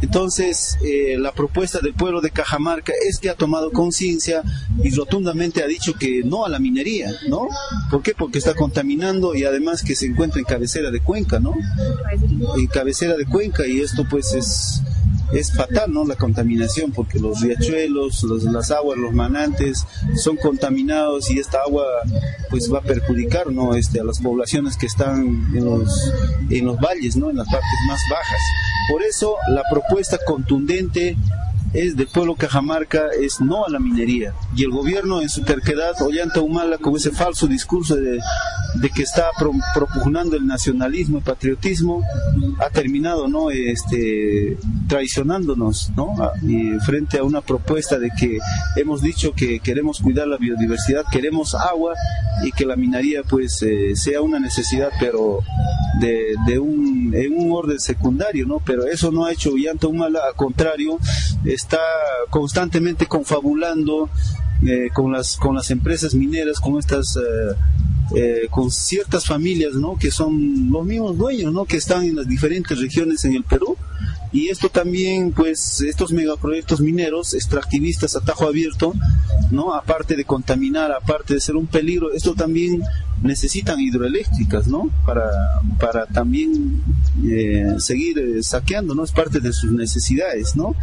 Entonces, 0.01 0.77
eh, 0.83 1.17
la 1.17 1.31
propuesta 1.31 1.79
del 1.79 1.93
pueblo 1.93 2.21
de 2.21 2.31
Cajamarca 2.31 2.93
es 3.07 3.19
que 3.19 3.29
ha 3.29 3.35
tomado 3.35 3.71
conciencia 3.71 4.41
y 4.83 4.89
rotundamente 4.91 5.63
ha 5.63 5.67
dicho 5.67 5.93
que 5.93 6.21
no 6.23 6.45
a 6.45 6.49
la 6.49 6.59
minería, 6.59 7.11
¿no? 7.27 7.47
¿Por 7.89 8.01
qué? 8.01 8.13
Porque 8.15 8.39
está 8.39 8.53
contaminando 8.53 9.35
y 9.35 9.43
además 9.43 9.83
que 9.83 9.95
se 9.95 10.07
encuentra 10.07 10.39
en 10.39 10.45
cabecera 10.45 10.91
de 10.91 11.01
Cuenca, 11.01 11.39
¿no? 11.39 11.53
En 12.57 12.67
cabecera 12.67 13.15
de 13.15 13.25
Cuenca 13.25 13.67
y 13.67 13.81
esto 13.81 14.05
pues 14.09 14.33
es 14.33 14.81
es 15.33 15.53
fatal, 15.53 15.91
¿no? 15.91 16.05
La 16.05 16.15
contaminación, 16.15 16.91
porque 16.91 17.19
los 17.19 17.41
riachuelos, 17.41 18.23
las 18.23 18.71
aguas, 18.71 18.97
los 18.97 19.13
manantes 19.13 19.85
son 20.15 20.37
contaminados 20.37 21.29
y 21.31 21.39
esta 21.39 21.59
agua 21.65 21.85
pues 22.49 22.71
va 22.71 22.79
a 22.79 22.81
perjudicar, 22.81 23.51
¿no? 23.51 23.75
Este, 23.75 23.99
a 23.99 24.03
las 24.03 24.19
poblaciones 24.19 24.77
que 24.77 24.85
están 24.85 25.49
en 25.55 25.65
los, 25.65 26.13
en 26.49 26.65
los 26.65 26.77
valles, 26.79 27.15
¿no? 27.15 27.29
En 27.29 27.37
las 27.37 27.47
partes 27.47 27.79
más 27.87 27.99
bajas. 28.09 28.41
Por 28.91 29.03
eso 29.03 29.35
la 29.49 29.63
propuesta 29.69 30.17
contundente 30.25 31.15
es 31.73 31.95
del 31.95 32.07
pueblo 32.07 32.35
Cajamarca 32.35 33.07
es 33.19 33.39
no 33.39 33.65
a 33.65 33.69
la 33.69 33.79
minería. 33.79 34.33
Y 34.55 34.63
el 34.63 34.71
gobierno 34.71 35.21
en 35.21 35.29
su 35.29 35.43
terquedad, 35.43 35.93
Ollanta 36.01 36.41
Humala, 36.41 36.77
con 36.77 36.95
ese 36.95 37.11
falso 37.11 37.47
discurso 37.47 37.95
de, 37.95 38.19
que 38.93 39.03
está 39.03 39.29
propugnando 39.73 40.35
el 40.35 40.45
nacionalismo 40.45 41.19
y 41.19 41.21
patriotismo, 41.21 42.03
ha 42.59 42.69
terminado 42.69 43.27
no 43.27 43.49
este 43.49 44.57
traicionándonos 44.87 45.91
¿no? 45.95 46.15
frente 46.85 47.17
a 47.17 47.23
una 47.23 47.41
propuesta 47.41 47.99
de 47.99 48.11
que 48.17 48.39
hemos 48.75 49.01
dicho 49.01 49.33
que 49.33 49.59
queremos 49.59 49.99
cuidar 49.99 50.27
la 50.27 50.37
biodiversidad, 50.37 51.03
queremos 51.11 51.55
agua 51.55 51.93
y 52.43 52.51
que 52.51 52.65
la 52.65 52.75
minería 52.75 53.23
pues 53.23 53.61
eh, 53.61 53.95
sea 53.95 54.21
una 54.21 54.39
necesidad 54.39 54.89
pero 54.99 55.39
de, 55.99 56.59
un, 56.59 57.13
en 57.13 57.33
un 57.33 57.51
orden 57.51 57.79
secundario, 57.79 58.45
¿no? 58.45 58.61
Pero 58.65 58.85
eso 58.85 59.11
no 59.11 59.25
ha 59.25 59.31
hecho 59.31 59.51
Ollanta 59.51 59.87
Humala, 59.87 60.19
al 60.27 60.35
contrario, 60.35 60.97
está 61.45 61.79
constantemente 62.29 63.07
confabulando 63.07 64.09
eh, 64.65 64.89
con 64.93 65.11
las 65.11 65.37
con 65.37 65.55
las 65.55 65.71
empresas 65.71 66.13
mineras, 66.13 66.59
con 66.59 66.77
estas 66.77 67.17
eh, 67.17 67.55
eh, 68.15 68.47
con 68.49 68.71
ciertas 68.71 69.25
familias, 69.25 69.73
¿no? 69.73 69.97
Que 69.97 70.11
son 70.11 70.71
los 70.71 70.85
mismos 70.85 71.17
dueños, 71.17 71.53
¿no? 71.53 71.65
Que 71.65 71.77
están 71.77 72.03
en 72.03 72.15
las 72.15 72.27
diferentes 72.27 72.79
regiones 72.79 73.23
en 73.25 73.35
el 73.35 73.43
Perú 73.43 73.77
y 74.33 74.47
esto 74.47 74.69
también, 74.69 75.33
pues, 75.33 75.81
estos 75.81 76.13
megaproyectos 76.13 76.79
mineros, 76.79 77.33
extractivistas 77.33 78.15
a 78.15 78.21
tajo 78.21 78.47
abierto, 78.47 78.93
¿no? 79.51 79.73
Aparte 79.73 80.15
de 80.15 80.23
contaminar, 80.23 80.91
aparte 80.91 81.33
de 81.33 81.41
ser 81.41 81.57
un 81.57 81.67
peligro, 81.67 82.13
esto 82.13 82.33
también 82.33 82.81
necesitan 83.21 83.79
hidroeléctricas, 83.79 84.67
¿no? 84.67 84.89
Para, 85.05 85.29
para 85.79 86.05
también 86.05 86.81
eh, 87.23 87.75
seguir 87.77 88.17
eh, 88.19 88.43
saqueando, 88.43 88.95
¿no? 88.95 89.03
Es 89.03 89.11
parte 89.11 89.39
de 89.39 89.53
sus 89.53 89.71
necesidades, 89.71 90.55
¿no? 90.55 90.75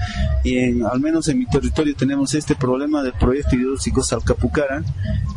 Y 0.45 0.59
en, 0.59 0.85
al 0.85 1.01
menos 1.01 1.29
en 1.29 1.39
mi 1.39 1.47
territorio 1.47 1.95
tenemos 1.97 2.35
este 2.35 2.55
problema 2.55 3.03
del 3.03 3.15
proyecto 3.15 3.57
hidroeléctrico 3.57 4.03
Salcapucara, 4.03 4.83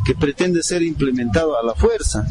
que 0.06 0.16
pretende 0.16 0.62
ser 0.64 0.84
implementado 0.84 1.58
a 1.58 1.64
la 1.64 1.74
fuerza. 1.74 2.26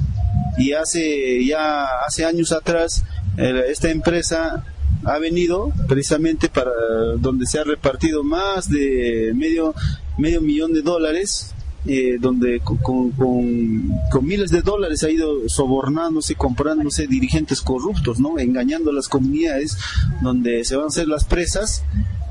Y 0.59 0.73
hace 0.73 1.45
ya, 1.45 1.87
hace 2.07 2.25
años 2.25 2.53
atrás, 2.53 3.05
esta 3.37 3.91
empresa 3.91 4.65
ha 5.05 5.19
venido 5.19 5.73
precisamente 5.89 6.49
para 6.49 6.73
donde 7.19 7.47
se 7.47 7.59
ha 7.59 7.65
repartido 7.65 8.23
más 8.23 8.69
de 8.69 9.33
medio, 9.35 9.75
medio 10.19 10.41
millón 10.41 10.75
de 10.75 10.83
dólares 10.83 11.55
eh, 11.87 12.19
donde 12.21 12.61
con, 12.61 12.79
con, 13.11 14.27
miles 14.27 14.51
de 14.51 14.61
dólares 14.61 15.03
ha 15.03 15.11
ido 15.11 15.49
sobornándose, 15.49 16.35
comprándose 16.35 17.07
dirigentes 17.07 17.63
corruptos, 17.63 18.21
¿no? 18.21 18.39
Engañando 18.39 18.91
a 18.91 18.95
las 18.95 19.09
comunidades 19.09 19.79
donde 20.23 20.65
se 20.65 20.77
van 20.77 20.85
a 20.85 20.89
hacer 20.89 21.09
las 21.09 21.25
presas 21.25 21.83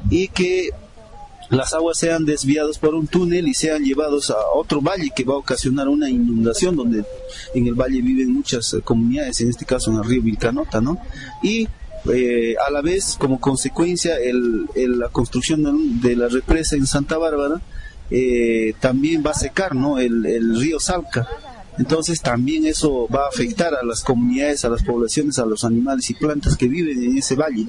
y 0.10 0.28
que 0.28 0.70
las 1.50 1.74
aguas 1.74 1.98
sean 1.98 2.26
desviadas 2.26 2.78
por 2.78 2.94
un 2.94 3.08
túnel 3.08 3.48
y 3.48 3.56
sean 3.56 3.84
llevados 3.84 4.30
a 4.30 4.36
otro 4.54 4.82
valle 4.82 5.10
que 5.16 5.24
va 5.24 5.34
a 5.34 5.38
ocasionar 5.38 5.88
una 5.88 6.10
inundación 6.10 6.76
donde 6.76 7.04
en 7.56 7.66
el 7.66 7.74
valle 7.74 8.02
viven 8.02 8.32
muchas 8.32 8.78
comunidades, 8.84 9.42
en 9.42 9.50
este 9.50 9.66
caso 9.66 9.90
en 9.90 9.98
el 9.98 10.04
río 10.04 10.22
Vilcanota, 10.22 10.80
¿no? 10.80 11.00
Y 11.42 11.68
eh, 12.14 12.56
a 12.66 12.72
la 12.72 12.82
vez, 12.82 13.18
como 13.20 13.42
consecuencia, 13.42 14.16
el, 14.18 14.68
la 14.76 15.10
construcción 15.10 16.00
de 16.00 16.16
la 16.16 16.28
represa 16.28 16.76
en 16.76 16.86
Santa 16.86 17.18
Bárbara 17.18 17.62
eh, 18.12 18.74
también 18.80 19.24
va 19.26 19.32
a 19.32 19.36
secar 19.36 19.76
¿no? 19.76 20.00
el, 20.00 20.26
el 20.26 20.60
río 20.60 20.80
Salca 20.80 21.28
entonces 21.80 22.22
también 22.22 22.66
eso 22.66 23.08
va 23.08 23.24
a 23.24 23.30
afectar 23.30 23.74
a 23.74 23.86
las 23.86 24.04
comunidades, 24.04 24.66
a 24.66 24.70
las 24.70 24.84
poblaciones, 24.84 25.40
a 25.40 25.46
los 25.46 25.64
animales 25.64 26.10
y 26.10 26.14
plantas 26.14 26.58
que 26.58 26.68
viven 26.68 27.02
en 27.02 27.18
ese 27.18 27.36
valle. 27.36 27.68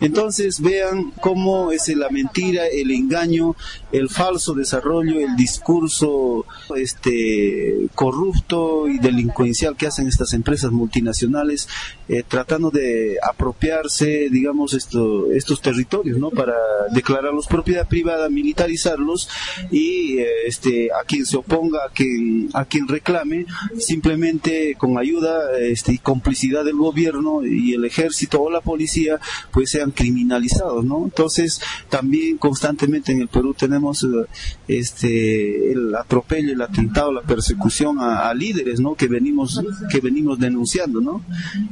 Entonces 0.00 0.58
vean 0.62 1.12
cómo 1.20 1.70
es 1.70 1.86
la 1.88 2.08
mentira, 2.08 2.66
el 2.66 2.90
engaño, 2.90 3.54
el 3.92 4.08
falso 4.08 4.54
desarrollo, 4.54 5.20
el 5.20 5.36
discurso 5.36 6.46
este 6.76 7.88
corrupto 7.94 8.88
y 8.88 8.98
delincuencial 8.98 9.76
que 9.76 9.86
hacen 9.86 10.06
estas 10.06 10.32
empresas 10.32 10.70
multinacionales 10.70 11.68
eh, 12.08 12.22
tratando 12.26 12.70
de 12.70 13.16
apropiarse, 13.22 14.28
digamos, 14.30 14.74
esto, 14.74 15.32
estos 15.32 15.60
territorios, 15.60 16.18
¿no? 16.18 16.30
Para 16.30 16.54
declararlos 16.92 17.46
propiedad 17.46 17.88
privada, 17.88 18.28
militarizarlos 18.28 19.28
y 19.70 20.18
eh, 20.18 20.26
este 20.46 20.90
a 20.92 21.04
quien 21.04 21.26
se 21.26 21.36
oponga, 21.36 21.80
a 21.86 21.92
quien 21.92 22.48
a 22.54 22.64
quien 22.64 22.88
reclame 22.88 23.46
simplemente 23.78 24.74
con 24.76 24.98
ayuda 24.98 25.58
este, 25.58 25.94
y 25.94 25.98
complicidad 25.98 26.64
del 26.64 26.76
gobierno 26.76 27.44
y 27.44 27.74
el 27.74 27.84
ejército 27.84 28.42
o 28.42 28.50
la 28.50 28.60
policía, 28.60 29.20
pues 29.50 29.70
sean 29.70 29.90
criminalizados, 29.90 30.84
¿no? 30.84 31.04
Entonces, 31.04 31.60
también 31.88 32.38
constantemente 32.38 33.12
en 33.12 33.20
el 33.20 33.28
Perú 33.28 33.54
tenemos 33.54 34.04
eh, 34.04 34.26
este 34.68 35.72
el 35.72 35.94
atropello, 35.94 36.51
el 36.52 36.62
atentado, 36.62 37.12
la 37.12 37.22
persecución 37.22 37.98
a, 38.00 38.32
líderes, 38.34 38.80
¿no? 38.80 38.94
Que 38.94 39.08
venimos 39.08 39.60
que 39.90 40.00
venimos 40.00 40.38
denunciando, 40.38 41.00
¿no? 41.00 41.22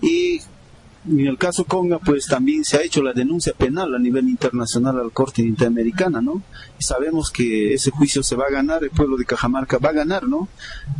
Y 0.03 0.41
en 1.09 1.21
el 1.27 1.39
caso 1.39 1.65
Conga, 1.65 1.99
pues 1.99 2.27
también 2.27 2.65
se 2.65 2.77
ha 2.77 2.83
hecho 2.83 3.03
la 3.03 3.13
denuncia 3.13 3.55
penal 3.55 3.95
a 3.95 3.99
nivel 3.99 4.29
internacional 4.29 4.99
a 4.99 5.05
la 5.05 5.11
Corte 5.11 5.41
Interamericana, 5.43 6.21
¿no? 6.21 6.43
Sabemos 6.79 7.31
que 7.31 7.73
ese 7.75 7.91
juicio 7.91 8.23
se 8.23 8.37
va 8.37 8.45
a 8.49 8.53
ganar, 8.53 8.85
el 8.85 8.91
pueblo 8.91 9.17
de 9.17 9.25
Cajamarca 9.25 9.79
va 9.79 9.91
a 9.91 9.95
ganar, 9.95 10.29
¿no? 10.29 10.49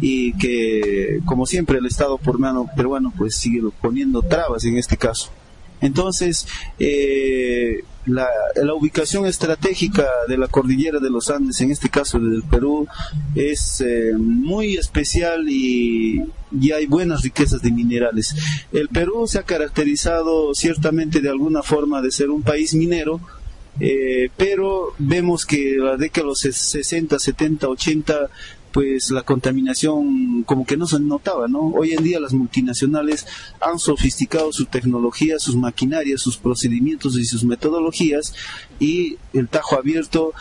Y 0.01 0.33
que, 0.39 1.21
como 1.27 1.45
siempre, 1.45 1.79
el 1.79 1.87
Estado 1.87 2.17
por 2.17 2.39
mano 2.39 2.67
peruano, 2.75 3.13
pues 3.17 3.37
sigue 3.37 3.63
poniendo 3.81 4.23
trabas 4.23 4.65
en 4.65 4.79
este 4.79 4.97
caso. 4.97 5.31
Entonces, 5.81 6.47
eh, 6.79 7.85
la, 8.07 8.29
ubicación 8.75 9.27
estratégica 9.27 10.07
de 10.29 10.39
la 10.39 10.49
cordillera 10.49 11.01
de 11.01 11.11
los 11.11 11.31
Andes, 11.31 11.61
en 11.61 11.71
este 11.71 11.89
caso 11.89 12.19
del 12.19 12.43
Perú, 12.43 12.87
es 13.35 13.81
eh, 13.81 14.13
muy 14.17 14.77
especial 14.77 15.49
y, 15.49 16.23
y, 16.59 16.73
hay 16.73 16.87
buenas 16.87 17.23
riquezas 17.23 17.63
de 17.63 17.71
minerales. 17.71 18.35
El 18.73 18.89
Perú 18.89 19.27
se 19.27 19.39
ha 19.39 19.43
caracterizado 19.43 20.55
ciertamente 20.55 21.21
de 21.21 21.29
alguna 21.29 21.63
forma 21.63 22.01
de 22.01 22.11
ser 22.11 22.31
un 22.31 22.43
país 22.43 22.75
minero, 22.75 23.21
eh, 23.79 24.31
pero 24.37 24.95
vemos 24.99 25.47
que 25.47 25.77
la 25.79 25.97
década 25.97 26.25
de 26.25 26.29
los 26.29 26.39
60, 26.41 27.19
70, 27.19 27.69
80 27.69 28.31
pues 28.73 29.11
la 29.11 29.23
contaminación 29.23 30.45
como 30.45 30.65
que 30.65 30.77
no 30.77 30.87
se 30.87 31.01
notaba, 31.01 31.49
¿no? 31.49 31.61
Hoy 31.69 31.93
en 31.93 32.05
día 32.05 32.21
las 32.21 32.33
multinacionales 32.33 33.27
han 33.61 33.79
sofisticado 33.79 34.53
su 34.53 34.67
tecnología, 34.67 35.39
sus 35.39 35.57
maquinarias, 35.57 36.21
sus 36.21 36.37
procedimientos 36.37 37.17
y 37.19 37.25
sus 37.25 37.45
metodologías 37.45 38.35
y 38.79 39.17
el 39.33 39.49
tajo 39.49 39.77
abierto 39.77 40.33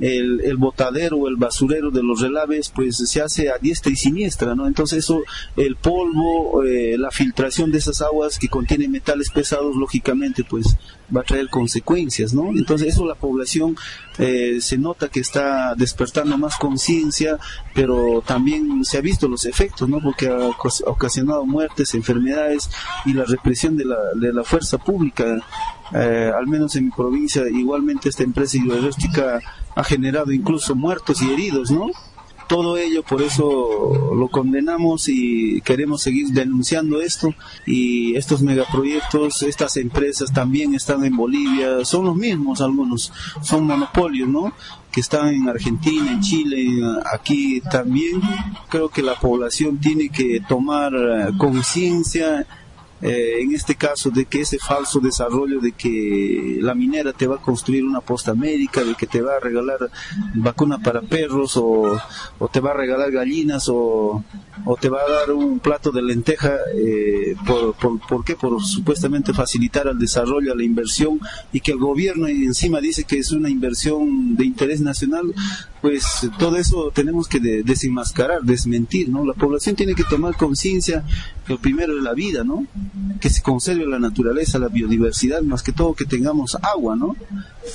el, 0.00 0.40
el 0.40 0.56
botadero 0.56 1.24
el 1.28 1.36
basurero 1.36 1.90
de 1.90 2.02
los 2.02 2.20
relaves 2.20 2.70
pues 2.74 2.96
se 2.96 3.20
hace 3.20 3.50
a 3.50 3.58
diestra 3.58 3.92
y 3.92 3.96
siniestra, 3.96 4.54
¿no? 4.54 4.66
Entonces 4.66 5.04
eso, 5.04 5.22
el 5.56 5.76
polvo, 5.76 6.62
eh, 6.64 6.96
la 6.98 7.10
filtración 7.10 7.70
de 7.70 7.78
esas 7.78 8.00
aguas 8.02 8.38
que 8.38 8.48
contienen 8.48 8.90
metales 8.90 9.30
pesados, 9.30 9.76
lógicamente 9.76 10.44
pues 10.44 10.76
va 11.14 11.20
a 11.20 11.24
traer 11.24 11.48
consecuencias, 11.48 12.32
¿no? 12.32 12.48
Entonces 12.48 12.88
eso 12.88 13.04
la 13.04 13.14
población 13.14 13.76
eh, 14.18 14.58
se 14.60 14.78
nota 14.78 15.08
que 15.08 15.20
está 15.20 15.74
despertando 15.74 16.38
más 16.38 16.56
conciencia, 16.56 17.38
pero 17.74 18.22
también 18.26 18.84
se 18.84 18.98
ha 18.98 19.00
visto 19.00 19.28
los 19.28 19.44
efectos, 19.44 19.88
¿no? 19.88 20.00
Porque 20.00 20.28
ha 20.28 20.50
ocasionado 20.86 21.44
muertes, 21.44 21.94
enfermedades 21.94 22.70
y 23.04 23.12
la 23.12 23.24
represión 23.24 23.76
de 23.76 23.84
la, 23.84 23.98
de 24.14 24.32
la 24.32 24.44
fuerza 24.44 24.78
pública, 24.78 25.36
eh, 25.94 26.32
al 26.34 26.46
menos 26.46 26.74
en 26.76 26.86
mi 26.86 26.90
provincia, 26.90 27.42
igualmente 27.48 28.08
esta 28.08 28.22
empresa 28.22 28.56
hidroeléctrica 28.56 29.40
ha 29.74 29.84
generado 29.84 30.32
incluso 30.32 30.74
muertos 30.74 31.22
y 31.22 31.32
heridos, 31.32 31.70
¿no? 31.70 31.86
Todo 32.46 32.76
ello, 32.76 33.02
por 33.02 33.22
eso 33.22 34.12
lo 34.14 34.28
condenamos 34.28 35.08
y 35.08 35.62
queremos 35.62 36.02
seguir 36.02 36.28
denunciando 36.28 37.00
esto. 37.00 37.34
Y 37.64 38.16
estos 38.16 38.42
megaproyectos, 38.42 39.42
estas 39.42 39.78
empresas 39.78 40.30
también 40.30 40.74
están 40.74 41.04
en 41.04 41.16
Bolivia, 41.16 41.84
son 41.86 42.04
los 42.04 42.16
mismos 42.16 42.60
algunos, 42.60 43.12
son 43.40 43.66
monopolios, 43.66 44.28
¿no? 44.28 44.52
que 44.94 45.00
están 45.00 45.34
en 45.34 45.48
Argentina, 45.48 46.12
en 46.12 46.20
Chile, 46.20 46.80
aquí 47.12 47.60
también. 47.62 48.22
Creo 48.68 48.90
que 48.90 49.02
la 49.02 49.18
población 49.18 49.78
tiene 49.78 50.08
que 50.08 50.40
tomar 50.46 50.92
eh, 50.94 51.32
conciencia 51.36 52.46
eh, 53.02 53.40
en 53.40 53.54
este 53.54 53.74
caso 53.74 54.10
de 54.10 54.24
que 54.24 54.40
ese 54.40 54.58
falso 54.58 55.00
desarrollo 55.00 55.60
de 55.60 55.72
que 55.72 56.58
la 56.60 56.74
minera 56.74 57.12
te 57.12 57.26
va 57.26 57.36
a 57.36 57.42
construir 57.42 57.84
una 57.84 58.00
posta 58.00 58.34
médica, 58.34 58.82
de 58.82 58.94
que 58.94 59.06
te 59.06 59.20
va 59.20 59.36
a 59.36 59.40
regalar 59.40 59.90
vacuna 60.34 60.78
para 60.78 61.02
perros 61.02 61.56
o, 61.56 61.98
te 62.52 62.60
va 62.60 62.70
a 62.70 62.74
regalar 62.74 63.10
gallinas 63.10 63.68
o, 63.68 64.24
te 64.80 64.88
va 64.88 65.00
a 65.00 65.10
dar 65.10 65.32
un 65.32 65.58
plato 65.58 65.90
de 65.90 66.02
lenteja, 66.02 66.56
eh, 66.74 67.36
por, 67.46 67.74
por, 67.74 68.24
qué? 68.24 68.36
Por 68.36 68.62
supuestamente 68.62 69.34
facilitar 69.34 69.86
el 69.88 69.98
desarrollo, 69.98 70.52
a 70.52 70.56
la 70.56 70.64
inversión 70.64 71.20
y 71.52 71.60
que 71.60 71.72
el 71.72 71.78
gobierno 71.78 72.26
encima 72.26 72.80
dice 72.80 73.04
que 73.04 73.18
es 73.18 73.32
una 73.32 73.50
inversión 73.50 74.36
de 74.36 74.44
interés 74.44 74.80
nacional, 74.80 75.34
pues 75.80 76.28
todo 76.38 76.56
eso 76.56 76.90
tenemos 76.94 77.28
que 77.28 77.40
desenmascarar, 77.40 78.40
desmentir, 78.42 79.10
¿no? 79.10 79.24
La 79.24 79.34
población 79.34 79.76
tiene 79.76 79.94
que 79.94 80.04
tomar 80.04 80.36
conciencia 80.36 81.04
que 81.46 81.52
lo 81.52 81.58
primero 81.58 81.96
es 81.96 82.02
la 82.02 82.14
vida, 82.14 82.42
¿no? 82.42 82.66
Que 83.20 83.30
se 83.30 83.42
conserve 83.42 83.86
la 83.86 83.98
naturaleza, 83.98 84.58
la 84.58 84.68
biodiversidad, 84.68 85.42
más 85.42 85.62
que 85.62 85.72
todo 85.72 85.94
que 85.94 86.04
tengamos 86.04 86.56
agua, 86.62 86.96
¿no? 86.96 87.16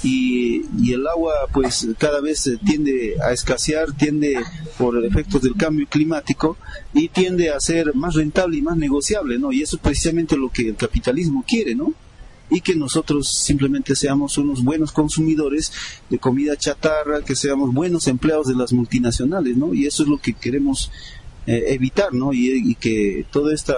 Y, 0.04 0.62
el 0.92 1.08
agua, 1.08 1.34
pues 1.54 1.88
cada 1.98 2.22
vez 2.22 2.50
tiende 2.66 3.16
a 3.22 3.32
escasear, 3.32 3.92
tiende 3.94 4.39
por 4.78 5.04
efectos 5.06 5.42
del 5.42 5.56
cambio 5.56 5.88
climático 5.88 6.58
y 6.94 7.10
tiende 7.10 7.51
a 7.51 7.60
ser 7.60 7.94
más 7.96 8.16
rentable 8.16 8.58
y 8.58 8.62
más 8.62 8.78
negociable, 8.78 9.38
¿no? 9.38 9.51
Y 9.51 9.62
eso 9.62 9.75
es 9.75 9.82
precisamente 9.82 10.38
lo 10.38 10.50
que 10.50 10.70
el 10.70 10.75
capitalismo 10.75 11.44
quiere, 11.48 11.75
¿no? 11.75 11.94
y 12.50 12.62
que 12.62 12.75
nosotros 12.75 13.32
simplemente 13.32 13.96
seamos 13.96 14.38
unos 14.38 14.63
buenos 14.63 14.92
consumidores 14.92 15.72
de 16.10 16.18
comida 16.18 16.58
chatarra, 16.58 17.22
que 17.22 17.36
seamos 17.36 17.74
buenos 17.74 18.08
empleados 18.08 18.48
de 18.48 18.56
las 18.56 18.74
multinacionales, 18.74 19.56
¿no? 19.56 19.74
Y 19.74 19.86
eso 19.86 20.04
es 20.04 20.10
lo 20.10 20.18
que 20.18 20.34
queremos 20.34 20.92
eh, 21.46 21.66
evitar, 21.74 22.13
¿no? 22.13 22.34
Y, 22.34 22.75
que 22.75 23.25
toda 23.32 23.54
esta 23.54 23.75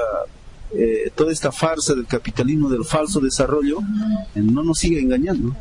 eh, 0.74 1.12
toda 1.16 1.32
esta 1.32 1.52
farsa 1.52 1.94
del 1.94 2.06
capitalismo 2.06 2.70
del 2.70 2.86
falso 2.86 3.20
desarrollo 3.20 3.80
eh, 4.36 4.42
no 4.42 4.64
nos 4.64 4.80
siga 4.80 5.02
engañando. 5.02 5.56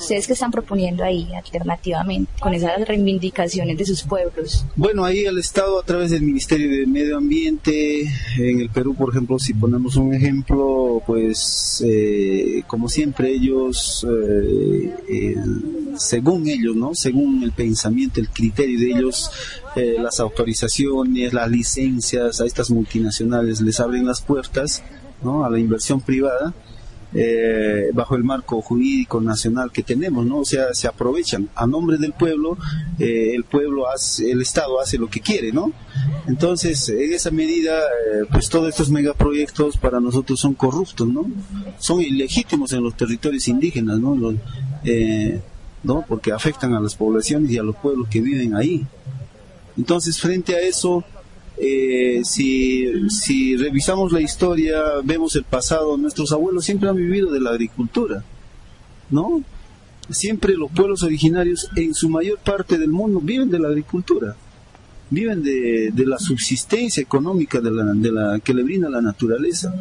¿Ustedes 0.00 0.26
qué 0.26 0.32
están 0.32 0.50
proponiendo 0.50 1.04
ahí 1.04 1.28
alternativamente 1.34 2.32
con 2.40 2.54
esas 2.54 2.88
reivindicaciones 2.88 3.76
de 3.76 3.84
sus 3.84 4.02
pueblos? 4.02 4.64
Bueno, 4.74 5.04
ahí 5.04 5.26
el 5.26 5.38
Estado 5.38 5.78
a 5.78 5.84
través 5.84 6.10
del 6.10 6.22
Ministerio 6.22 6.70
de 6.70 6.86
Medio 6.86 7.18
Ambiente, 7.18 8.10
en 8.38 8.60
el 8.60 8.70
Perú, 8.70 8.94
por 8.94 9.10
ejemplo, 9.10 9.38
si 9.38 9.52
ponemos 9.52 9.96
un 9.96 10.14
ejemplo, 10.14 11.02
pues 11.06 11.84
eh, 11.86 12.62
como 12.66 12.88
siempre 12.88 13.30
ellos, 13.30 14.06
eh, 15.06 15.36
según 15.98 16.48
ellos, 16.48 16.74
¿no? 16.74 16.94
Según 16.94 17.42
el 17.42 17.52
pensamiento, 17.52 18.20
el 18.20 18.30
criterio 18.30 18.80
de 18.80 18.86
ellos, 18.86 19.30
eh, 19.76 19.96
las 20.00 20.18
autorizaciones, 20.18 21.34
las 21.34 21.50
licencias 21.50 22.40
a 22.40 22.46
estas 22.46 22.70
multinacionales 22.70 23.60
les 23.60 23.78
abren 23.78 24.06
las 24.06 24.22
puertas, 24.22 24.82
¿no? 25.22 25.44
A 25.44 25.50
la 25.50 25.58
inversión 25.58 26.00
privada 26.00 26.54
eh, 27.12 27.90
bajo 27.92 28.14
el 28.14 28.22
marco 28.22 28.62
jurídico 28.62 29.20
nacional 29.20 29.72
que 29.72 29.82
tenemos, 29.82 30.24
¿no? 30.24 30.38
O 30.38 30.44
sea, 30.44 30.72
se 30.74 30.86
aprovechan 30.86 31.48
a 31.56 31.66
nombre 31.66 31.98
del 31.98 32.12
pueblo, 32.12 32.56
eh, 32.98 33.32
el 33.34 33.44
pueblo 33.44 33.88
hace, 33.90 34.30
el 34.30 34.40
Estado 34.40 34.80
hace 34.80 34.96
lo 34.96 35.08
que 35.10 35.20
quiere, 35.20 35.52
¿no? 35.52 35.72
Entonces, 36.28 36.88
en 36.88 37.12
esa 37.12 37.30
medida, 37.32 37.78
eh, 37.80 38.26
pues 38.30 38.48
todos 38.48 38.68
estos 38.68 38.90
megaproyectos 38.90 39.76
para 39.76 39.98
nosotros 39.98 40.38
son 40.38 40.54
corruptos, 40.54 41.08
¿no? 41.08 41.26
Son 41.78 42.00
ilegítimos 42.00 42.72
en 42.72 42.84
los 42.84 42.96
territorios 42.96 43.48
indígenas, 43.48 43.98
¿no? 43.98 44.16
¿no? 45.82 46.04
Porque 46.06 46.30
afectan 46.30 46.74
a 46.74 46.80
las 46.80 46.94
poblaciones 46.94 47.50
y 47.50 47.58
a 47.58 47.62
los 47.62 47.74
pueblos 47.76 48.08
que 48.08 48.20
viven 48.20 48.54
ahí. 48.54 48.86
Entonces, 49.76 50.20
frente 50.20 50.54
a 50.54 50.60
eso, 50.60 51.04
eh, 51.62 52.22
si, 52.24 53.56
revisamos 53.56 54.12
la 54.12 54.20
historia, 54.20 54.80
vemos 55.04 55.36
el 55.36 55.44
pasado, 55.44 55.96
nuestros 55.98 56.32
abuelos 56.32 56.64
siempre 56.64 56.88
han 56.88 56.96
vivido 56.96 57.30
de 57.30 57.40
la 57.40 57.50
agricultura, 57.50 58.24
¿no? 59.10 59.42
Siempre 60.08 60.56
los 60.56 60.70
pueblos 60.70 61.02
originarios 61.02 61.68
en 61.76 61.94
su 61.94 62.08
mayor 62.08 62.38
parte 62.38 62.78
del 62.78 62.88
mundo 62.88 63.20
viven 63.20 63.50
de 63.50 63.58
la 63.58 63.68
agricultura, 63.68 64.34
viven 65.10 65.42
de, 65.42 65.92
la 66.06 66.18
subsistencia 66.18 67.02
económica 67.02 67.60
que 68.42 68.54
le 68.54 68.62
brinda 68.62 68.88
la 68.88 69.02
naturaleza. 69.02 69.74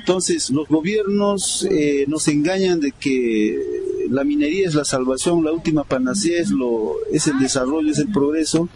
Entonces, 0.00 0.50
los 0.50 0.68
gobiernos 0.68 1.66
eh, 1.70 2.04
nos 2.08 2.26
engañan 2.28 2.80
de 2.80 2.92
que 2.92 4.06
la 4.10 4.24
minería 4.24 4.66
es 4.66 4.74
la 4.74 4.84
salvación, 4.84 5.44
la 5.44 5.52
última 5.52 5.84
panacea 5.84 6.40
es, 6.40 6.50
lo, 6.50 6.94
es 7.12 7.26
el 7.28 7.38
desarrollo, 7.38 7.90
es 7.90 7.98
el 7.98 8.08
progreso, 8.08 8.68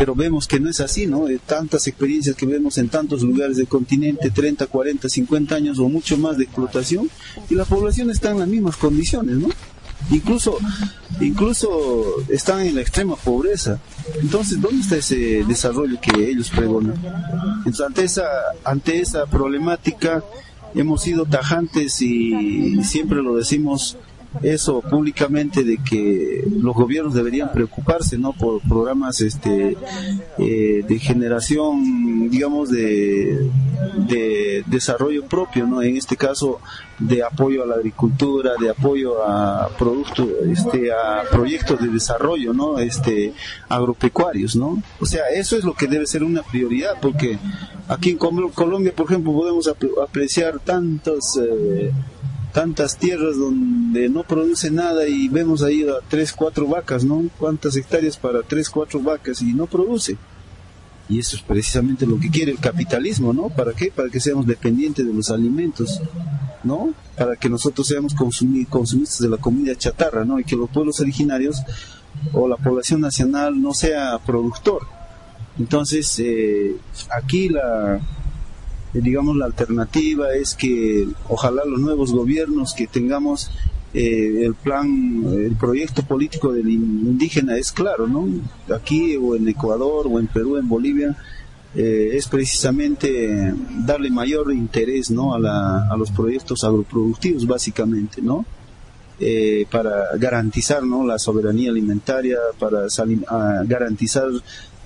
pero 0.00 0.14
vemos 0.14 0.48
que 0.48 0.58
no 0.58 0.70
es 0.70 0.80
así, 0.80 1.06
¿no? 1.06 1.26
De 1.26 1.38
tantas 1.38 1.86
experiencias 1.86 2.34
que 2.34 2.46
vemos 2.46 2.78
en 2.78 2.88
tantos 2.88 3.20
lugares 3.20 3.58
del 3.58 3.68
continente, 3.68 4.30
30, 4.30 4.66
40, 4.66 5.10
50 5.10 5.54
años 5.54 5.78
o 5.78 5.90
mucho 5.90 6.16
más 6.16 6.38
de 6.38 6.44
explotación, 6.44 7.10
y 7.50 7.54
la 7.54 7.66
población 7.66 8.08
está 8.08 8.30
en 8.30 8.38
las 8.38 8.48
mismas 8.48 8.78
condiciones, 8.78 9.36
¿no? 9.36 9.50
Incluso, 10.10 10.56
incluso 11.20 12.02
están 12.30 12.60
en 12.60 12.76
la 12.76 12.80
extrema 12.80 13.14
pobreza. 13.14 13.78
Entonces, 14.22 14.58
¿dónde 14.58 14.80
está 14.80 14.96
ese 14.96 15.44
desarrollo 15.46 16.00
que 16.00 16.30
ellos 16.30 16.48
pregonan? 16.48 16.94
Entonces, 17.66 17.86
ante 17.86 18.04
esa, 18.04 18.24
ante 18.64 19.00
esa 19.02 19.26
problemática, 19.26 20.24
hemos 20.74 21.02
sido 21.02 21.26
tajantes 21.26 22.00
y 22.00 22.82
siempre 22.84 23.22
lo 23.22 23.36
decimos 23.36 23.98
eso 24.42 24.80
públicamente 24.80 25.64
de 25.64 25.78
que 25.78 26.44
los 26.60 26.74
gobiernos 26.74 27.14
deberían 27.14 27.52
preocuparse 27.52 28.16
no 28.16 28.32
por 28.32 28.60
programas 28.62 29.20
este 29.20 29.76
eh, 30.38 30.84
de 30.86 30.98
generación 30.98 32.30
digamos 32.30 32.70
de, 32.70 33.50
de 34.06 34.64
desarrollo 34.66 35.24
propio 35.24 35.66
no 35.66 35.82
en 35.82 35.96
este 35.96 36.16
caso 36.16 36.60
de 36.98 37.24
apoyo 37.24 37.64
a 37.64 37.66
la 37.66 37.74
agricultura 37.74 38.52
de 38.60 38.70
apoyo 38.70 39.22
a 39.24 39.68
productos 39.78 40.28
este 40.46 40.92
a 40.92 41.22
proyectos 41.30 41.80
de 41.80 41.88
desarrollo 41.88 42.52
no 42.52 42.78
este 42.78 43.32
agropecuarios 43.68 44.54
no 44.54 44.80
o 45.00 45.06
sea 45.06 45.24
eso 45.34 45.56
es 45.56 45.64
lo 45.64 45.74
que 45.74 45.88
debe 45.88 46.06
ser 46.06 46.22
una 46.22 46.42
prioridad 46.42 46.94
porque 47.02 47.38
aquí 47.88 48.10
en 48.10 48.18
Colombia 48.18 48.92
por 48.94 49.06
ejemplo 49.06 49.32
podemos 49.32 49.68
apreciar 49.68 50.60
tantos 50.60 51.36
eh, 51.42 51.90
tantas 52.52 52.96
tierras 52.96 53.36
donde 53.36 54.08
no 54.08 54.24
produce 54.24 54.70
nada 54.70 55.06
y 55.08 55.28
vemos 55.28 55.62
ahí 55.62 55.82
a 55.82 56.06
tres, 56.08 56.32
cuatro 56.32 56.66
vacas, 56.66 57.04
¿no? 57.04 57.24
¿Cuántas 57.38 57.76
hectáreas 57.76 58.16
para 58.16 58.42
tres, 58.42 58.68
cuatro 58.68 59.00
vacas 59.00 59.42
y 59.42 59.52
no 59.52 59.66
produce? 59.66 60.16
Y 61.08 61.18
eso 61.18 61.36
es 61.36 61.42
precisamente 61.42 62.06
lo 62.06 62.20
que 62.20 62.30
quiere 62.30 62.52
el 62.52 62.60
capitalismo, 62.60 63.32
¿no? 63.32 63.48
¿Para 63.48 63.72
qué? 63.72 63.90
Para 63.90 64.08
que 64.08 64.20
seamos 64.20 64.46
dependientes 64.46 65.04
de 65.04 65.12
los 65.12 65.30
alimentos, 65.30 66.00
¿no? 66.62 66.94
Para 67.16 67.36
que 67.36 67.48
nosotros 67.48 67.86
seamos 67.88 68.14
consumistas 68.14 69.18
de 69.18 69.28
la 69.28 69.36
comida 69.36 69.74
chatarra, 69.74 70.24
¿no? 70.24 70.38
Y 70.38 70.44
que 70.44 70.56
los 70.56 70.70
pueblos 70.70 71.00
originarios 71.00 71.62
o 72.32 72.46
la 72.46 72.56
población 72.56 73.00
nacional 73.00 73.60
no 73.60 73.74
sea 73.74 74.18
productor. 74.24 74.82
Entonces, 75.58 76.16
eh, 76.20 76.76
aquí 77.10 77.48
la, 77.48 78.00
digamos, 78.92 79.36
la 79.36 79.46
alternativa 79.46 80.32
es 80.34 80.54
que 80.54 81.08
ojalá 81.28 81.64
los 81.64 81.80
nuevos 81.80 82.12
gobiernos 82.12 82.74
que 82.74 82.86
tengamos 82.86 83.50
eh, 83.92 84.44
el 84.44 84.54
plan, 84.54 85.24
el 85.32 85.56
proyecto 85.56 86.02
político 86.02 86.52
del 86.52 86.68
indígena 86.68 87.56
es 87.56 87.72
claro, 87.72 88.06
¿no? 88.06 88.28
Aquí 88.74 89.16
o 89.16 89.34
en 89.34 89.48
Ecuador 89.48 90.06
o 90.08 90.18
en 90.18 90.28
Perú, 90.28 90.56
en 90.58 90.68
Bolivia, 90.68 91.16
eh, 91.74 92.10
es 92.14 92.28
precisamente 92.28 93.52
darle 93.84 94.10
mayor 94.10 94.52
interés, 94.52 95.10
¿no? 95.10 95.34
A, 95.34 95.40
la, 95.40 95.88
a 95.88 95.96
los 95.96 96.10
proyectos 96.10 96.62
agroproductivos, 96.62 97.46
básicamente, 97.46 98.22
¿no? 98.22 98.44
Para 99.70 100.16
garantizar 100.16 100.82
¿no? 100.82 101.06
la 101.06 101.18
soberanía 101.18 101.70
alimentaria, 101.70 102.38
para 102.58 102.86
garantizar 103.64 104.28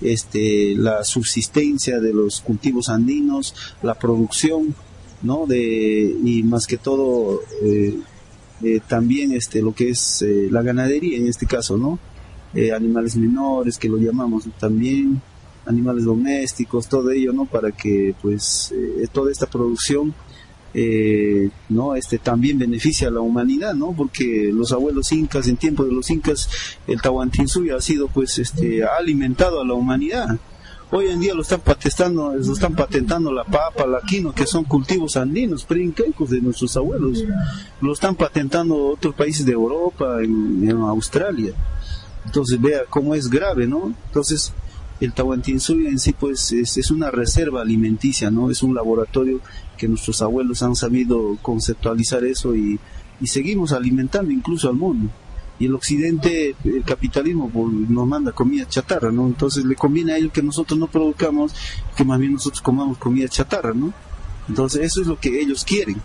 este, 0.01 0.75
la 0.75 1.03
subsistencia 1.03 1.99
de 1.99 2.13
los 2.13 2.41
cultivos 2.41 2.89
andinos, 2.89 3.55
la 3.81 3.95
producción, 3.95 4.75
¿no? 5.21 5.45
De, 5.45 6.15
y 6.23 6.43
más 6.43 6.67
que 6.67 6.77
todo, 6.77 7.41
eh, 7.63 7.97
eh, 8.63 8.79
también 8.87 9.31
este, 9.31 9.61
lo 9.61 9.73
que 9.73 9.89
es 9.89 10.21
eh, 10.21 10.47
la 10.51 10.61
ganadería 10.61 11.17
en 11.17 11.27
este 11.27 11.45
caso, 11.45 11.77
¿no? 11.77 11.99
animales 12.73 13.17
menores, 13.17 13.77
que 13.77 13.89
lo 13.89 13.97
llamamos 13.97 14.45
también, 14.57 15.21
animales 15.65 16.05
domésticos, 16.05 16.87
todo 16.87 17.11
ello, 17.11 17.33
¿no? 17.33 17.45
Para 17.45 17.73
que, 17.73 18.15
pues, 18.21 18.73
toda 19.11 19.29
esta 19.29 19.45
producción 19.45 20.15
eh, 20.77 21.49
no 21.69 21.95
este 21.95 22.17
también 22.17 22.59
beneficia 22.59 23.07
a 23.07 23.11
la 23.11 23.21
humanidad 23.21 23.73
no 23.73 23.93
porque 23.93 24.51
los 24.53 24.73
abuelos 24.73 25.09
incas 25.13 25.47
en 25.47 25.55
tiempo 25.55 25.85
de 25.85 25.93
los 25.93 26.09
incas 26.09 26.49
el 26.85 27.01
Tahuantinsuyo 27.01 27.77
ha 27.77 27.81
sido 27.81 28.09
pues 28.09 28.37
este 28.39 28.83
ha 28.83 28.97
alimentado 28.99 29.61
a 29.61 29.65
la 29.65 29.73
humanidad. 29.73 30.37
Hoy 30.91 31.07
en 31.07 31.21
día 31.21 31.33
lo 31.33 31.43
están 31.43 31.61
patentando 31.61 32.35
lo 32.35 32.53
están 32.53 32.75
patentando 32.75 33.31
la 33.31 33.45
papa 33.45 33.87
la 33.87 34.01
quino 34.01 34.33
que 34.33 34.45
son 34.45 34.65
cultivos 34.65 35.15
andinos 35.15 35.63
preincaicos 35.63 36.29
de 36.29 36.41
nuestros 36.41 36.75
abuelos. 36.75 37.23
Lo 37.79 37.93
están 37.93 38.15
patentando 38.15 38.75
otros 38.87 39.15
países 39.15 39.45
de 39.45 39.53
Europa 39.53 40.21
en, 40.21 40.69
en 40.69 40.77
Australia. 40.81 41.53
Entonces 42.25 42.59
vea 42.59 42.81
cómo 42.89 43.15
es 43.15 43.29
grave 43.29 43.65
no 43.65 43.93
entonces 44.07 44.51
el 44.99 45.13
Tahuantinsuyo 45.13 45.89
en 45.89 45.99
sí 45.99 46.13
pues 46.13 46.51
es, 46.51 46.91
una 46.91 47.11
reserva 47.11 47.61
alimenticia, 47.61 48.31
¿no? 48.31 48.49
Es 48.49 48.63
un 48.63 48.73
laboratorio 48.73 49.41
que 49.77 49.87
nuestros 49.87 50.21
abuelos 50.21 50.63
han 50.63 50.75
sabido 50.75 51.37
conceptualizar 51.41 52.23
eso 52.23 52.55
y, 52.55 52.79
y 53.19 53.27
seguimos 53.27 53.71
alimentando 53.71 54.31
incluso 54.31 54.69
al 54.69 54.75
mundo. 54.75 55.09
Y 55.57 55.67
el 55.67 55.75
occidente, 55.75 56.55
el 56.63 56.83
capitalismo 56.83 57.49
pues, 57.49 57.71
nos 57.71 58.07
manda 58.07 58.31
comida 58.31 58.67
chatarra, 58.67 59.11
¿no? 59.11 59.27
Entonces 59.27 59.63
le 59.65 59.75
conviene 59.75 60.13
a 60.13 60.17
ellos 60.17 60.31
que 60.33 60.43
nosotros 60.43 60.77
no 60.77 60.87
produzcamos, 60.87 61.53
que 61.95 62.03
más 62.03 62.19
bien 62.19 62.33
nosotros 62.33 62.61
comamos 62.61 62.97
comida 62.97 63.27
chatarra, 63.27 63.73
¿no? 63.73 63.93
Entonces 64.47 64.81
eso 64.81 65.01
es 65.01 65.07
lo 65.07 65.19
que 65.19 65.41
ellos 65.41 65.63
quieren. 65.63 66.01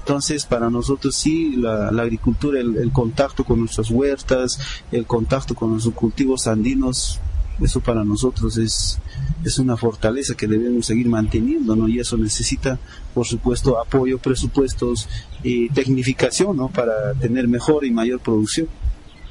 Entonces, 0.00 0.46
para 0.46 0.70
nosotros 0.70 1.16
sí, 1.16 1.56
la, 1.56 1.88
agricultura, 1.88 2.60
el, 2.60 2.92
contacto 2.92 3.42
con 3.42 3.58
nuestras 3.58 3.90
huertas, 3.90 4.56
el 4.92 5.04
contacto 5.04 5.56
con 5.56 5.72
nuestros 5.72 5.94
cultivos 5.96 6.46
andinos, 6.46 7.20
eso 7.62 7.80
para 7.80 8.04
nosotros 8.04 8.58
es, 8.58 8.98
es 9.44 9.58
una 9.58 9.76
fortaleza 9.76 10.34
que 10.34 10.46
debemos 10.46 10.86
seguir 10.86 11.08
manteniendo, 11.08 11.74
¿no? 11.74 11.88
Y 11.88 11.98
eso 11.98 12.16
necesita, 12.16 12.78
por 13.14 13.26
supuesto, 13.26 13.80
apoyo, 13.80 14.18
presupuestos 14.18 15.08
y 15.42 15.68
tecnificación, 15.70 16.56
¿no? 16.56 16.68
Para 16.68 17.14
tener 17.14 17.48
mejor 17.48 17.84
y 17.84 17.90
mayor 17.90 18.20
producción. 18.20 18.68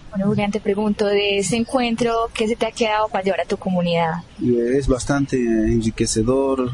Bueno, 0.09 0.27
Julián, 0.27 0.51
te 0.51 0.61
pregunto 0.61 1.05
de 1.05 1.39
ese 1.39 1.57
encuentro, 1.57 2.29
¿qué 2.33 2.47
se 2.47 2.55
te 2.55 2.65
ha 2.65 2.71
quedado 2.71 3.09
para 3.09 3.23
llevar 3.23 3.41
a 3.41 3.45
tu 3.45 3.57
comunidad? 3.57 4.23
Es 4.41 4.88
bastante 4.88 5.38
enriquecedor 5.38 6.71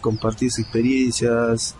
compartir 0.00 0.48
experiencias, 0.48 1.76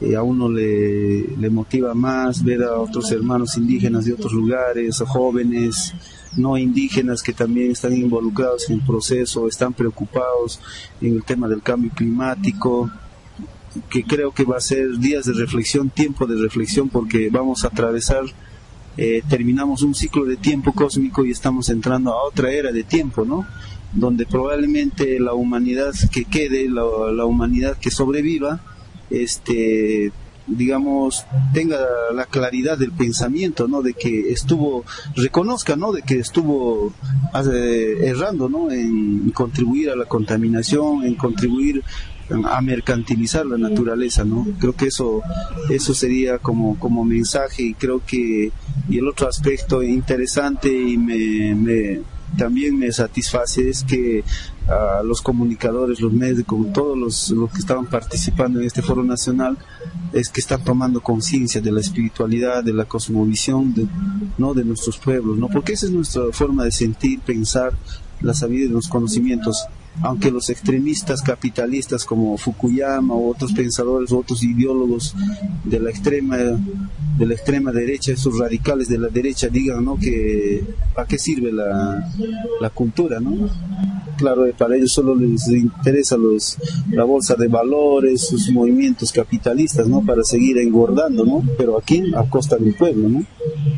eh, 0.00 0.16
a 0.16 0.22
uno 0.22 0.48
le, 0.48 1.36
le, 1.36 1.50
motiva 1.50 1.92
más 1.94 2.42
ver 2.42 2.62
a 2.62 2.80
otros 2.80 3.12
hermanos 3.12 3.56
indígenas 3.58 4.06
de 4.06 4.14
otros 4.14 4.32
lugares, 4.32 5.00
a 5.00 5.06
jóvenes 5.06 5.94
no 6.36 6.56
indígenas 6.56 7.22
que 7.22 7.32
también 7.32 7.72
están 7.72 7.96
involucrados 7.96 8.68
en 8.68 8.76
el 8.76 8.84
proceso, 8.84 9.48
están 9.48 9.72
preocupados 9.72 10.60
en 11.00 11.14
el 11.14 11.24
tema 11.24 11.48
del 11.48 11.62
cambio 11.62 11.90
climático, 11.94 12.90
que 13.88 14.04
creo 14.04 14.32
que 14.32 14.44
va 14.44 14.56
a 14.56 14.60
ser 14.60 14.98
días 14.98 15.26
de 15.26 15.32
reflexión, 15.32 15.90
tiempo 15.90 16.26
de 16.26 16.40
reflexión, 16.40 16.88
porque 16.88 17.30
vamos 17.30 17.64
a 17.64 17.68
atravesar, 17.68 18.24
eh, 18.96 19.22
terminamos 19.28 19.82
un 19.82 19.94
ciclo 19.94 20.24
de 20.24 20.36
tiempo 20.36 20.72
cósmico 20.72 21.24
y 21.24 21.30
estamos 21.30 21.68
entrando 21.68 22.12
a 22.12 22.24
otra 22.24 22.50
era 22.50 22.72
de 22.72 22.82
tiempo, 22.82 23.24
¿no? 23.24 23.46
Donde 23.92 24.26
probablemente 24.26 25.18
la 25.18 25.34
humanidad 25.34 25.92
que 26.12 26.24
quede, 26.24 26.68
la, 26.68 26.82
la 27.12 27.24
humanidad 27.24 27.76
que 27.76 27.90
sobreviva, 27.90 28.60
este 29.10 30.12
digamos 30.50 31.24
tenga 31.52 31.78
la 32.14 32.26
claridad 32.26 32.78
del 32.78 32.92
pensamiento 32.92 33.68
no 33.68 33.82
de 33.82 33.94
que 33.94 34.30
estuvo 34.30 34.84
reconozca 35.16 35.76
no 35.76 35.92
de 35.92 36.02
que 36.02 36.18
estuvo 36.18 36.92
errando 37.32 38.48
no 38.48 38.70
en 38.70 39.30
contribuir 39.30 39.90
a 39.90 39.96
la 39.96 40.06
contaminación 40.06 41.04
en 41.04 41.14
contribuir 41.14 41.82
a 42.44 42.60
mercantilizar 42.60 43.44
la 43.46 43.58
naturaleza 43.58 44.24
no 44.24 44.46
creo 44.58 44.74
que 44.74 44.86
eso 44.86 45.22
eso 45.68 45.94
sería 45.94 46.38
como 46.38 46.78
como 46.78 47.04
mensaje 47.04 47.62
y 47.62 47.74
creo 47.74 48.02
que 48.04 48.52
y 48.88 48.98
el 48.98 49.08
otro 49.08 49.28
aspecto 49.28 49.82
interesante 49.82 50.72
y 50.72 50.96
me, 50.96 51.54
me 51.54 52.00
también 52.36 52.78
me 52.78 52.90
satisface 52.92 53.68
es 53.68 53.84
que 53.84 54.24
a 54.68 55.02
los 55.02 55.20
comunicadores, 55.20 56.00
los 56.00 56.12
médicos, 56.12 56.72
todos 56.72 56.96
los, 56.96 57.30
los, 57.30 57.50
que 57.50 57.58
estaban 57.58 57.86
participando 57.86 58.60
en 58.60 58.66
este 58.66 58.82
foro 58.82 59.02
nacional, 59.02 59.58
es 60.12 60.28
que 60.28 60.40
están 60.40 60.62
tomando 60.62 61.00
conciencia 61.00 61.60
de 61.60 61.72
la 61.72 61.80
espiritualidad, 61.80 62.62
de 62.62 62.72
la 62.72 62.84
cosmovisión, 62.84 63.74
de, 63.74 63.86
¿no? 64.38 64.54
de 64.54 64.64
nuestros 64.64 64.98
pueblos, 64.98 65.38
¿no? 65.38 65.48
porque 65.48 65.72
esa 65.72 65.86
es 65.86 65.92
nuestra 65.92 66.22
forma 66.32 66.64
de 66.64 66.70
sentir, 66.70 67.20
pensar, 67.20 67.72
la 68.20 68.34
sabiduría 68.34 68.68
de 68.68 68.74
los 68.74 68.88
conocimientos 68.88 69.66
aunque 70.02 70.30
los 70.30 70.48
extremistas 70.50 71.22
capitalistas 71.22 72.04
como 72.04 72.36
Fukuyama 72.38 73.14
o 73.14 73.30
otros 73.30 73.52
pensadores 73.52 74.12
otros 74.12 74.42
ideólogos 74.42 75.14
de 75.64 75.80
la 75.80 75.90
extrema 75.90 76.36
de 76.36 77.26
la 77.26 77.34
extrema 77.34 77.70
derecha, 77.70 78.12
esos 78.12 78.38
radicales 78.38 78.88
de 78.88 78.98
la 78.98 79.08
derecha 79.08 79.48
digan 79.48 79.84
¿no? 79.84 79.98
que 79.98 80.64
para 80.94 81.06
qué 81.06 81.18
sirve 81.18 81.52
la, 81.52 82.10
la 82.60 82.70
cultura, 82.70 83.20
¿no? 83.20 83.50
Claro, 84.20 84.44
para 84.58 84.76
ellos 84.76 84.92
solo 84.92 85.14
les 85.14 85.48
interesa 85.48 86.14
los, 86.18 86.58
la 86.90 87.04
bolsa 87.04 87.36
de 87.36 87.48
valores, 87.48 88.20
sus 88.28 88.50
movimientos 88.50 89.10
capitalistas, 89.12 89.88
¿no? 89.88 90.04
Para 90.04 90.22
seguir 90.24 90.58
engordando, 90.58 91.24
¿no? 91.24 91.42
Pero 91.56 91.78
aquí 91.78 92.02
a 92.14 92.28
costa 92.28 92.58
del 92.58 92.74
pueblo, 92.74 93.08
¿no? 93.08 93.24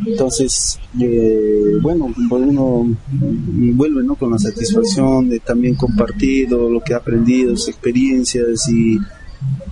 Entonces, 0.05 0.81
eh, 1.01 1.79
bueno, 1.81 2.13
uno 2.29 2.97
vuelve, 3.15 4.03
¿no? 4.03 4.17
Con 4.17 4.33
la 4.33 4.39
satisfacción 4.41 5.29
de 5.29 5.39
también 5.39 5.77
compartir 5.77 6.51
lo 6.51 6.81
que 6.81 6.95
ha 6.95 6.97
aprendido, 6.97 7.57
sus 7.57 7.69
experiencias 7.69 8.69
y, 8.69 8.99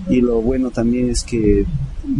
y 0.09 0.21
lo 0.21 0.41
bueno 0.41 0.71
también 0.71 1.11
es 1.11 1.25
que 1.25 1.67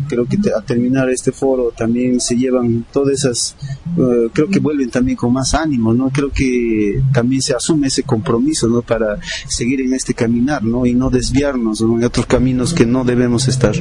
creo 0.09 0.27
que 0.27 0.39
a 0.57 0.61
terminar 0.61 1.09
este 1.11 1.33
foro 1.33 1.73
también 1.77 2.21
se 2.21 2.37
llevan 2.37 2.85
todas 2.93 3.15
esas, 3.15 3.57
eh, 3.99 4.29
creo 4.33 4.49
que 4.49 4.59
vuelven 4.59 4.91
también 4.91 5.17
con 5.17 5.33
más 5.33 5.55
ánimo, 5.55 5.93
¿no? 5.93 6.11
Creo 6.11 6.31
que 6.31 7.03
también 7.13 7.43
se 7.43 7.55
asume 7.55 7.89
ese 7.89 8.03
compromiso, 8.03 8.69
¿no? 8.69 8.83
Para 8.83 9.19
seguir 9.49 9.81
en 9.81 9.95
este 9.95 10.15
caminar, 10.15 10.63
¿no? 10.63 10.87
Y 10.87 10.95
no 10.95 11.11
desviarnos 11.11 11.81
en 11.81 12.05
otros 12.05 12.27
caminos 12.27 12.75
que 12.75 12.87
no 12.87 13.05
debemos 13.05 13.49
estar. 13.49 13.75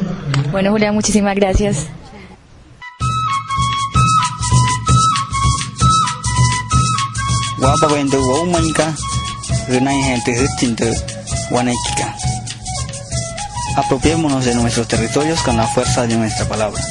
Bueno, 0.51 0.71
Julián, 0.71 0.93
muchísimas 0.93 1.35
gracias. 1.35 1.87
Apropiémonos 13.79 14.43
de 14.43 14.55
nuestros 14.55 14.89
territorios 14.89 15.41
con 15.41 15.55
la 15.55 15.65
fuerza 15.65 16.05
de 16.05 16.17
nuestra 16.17 16.45
palabra. 16.45 16.81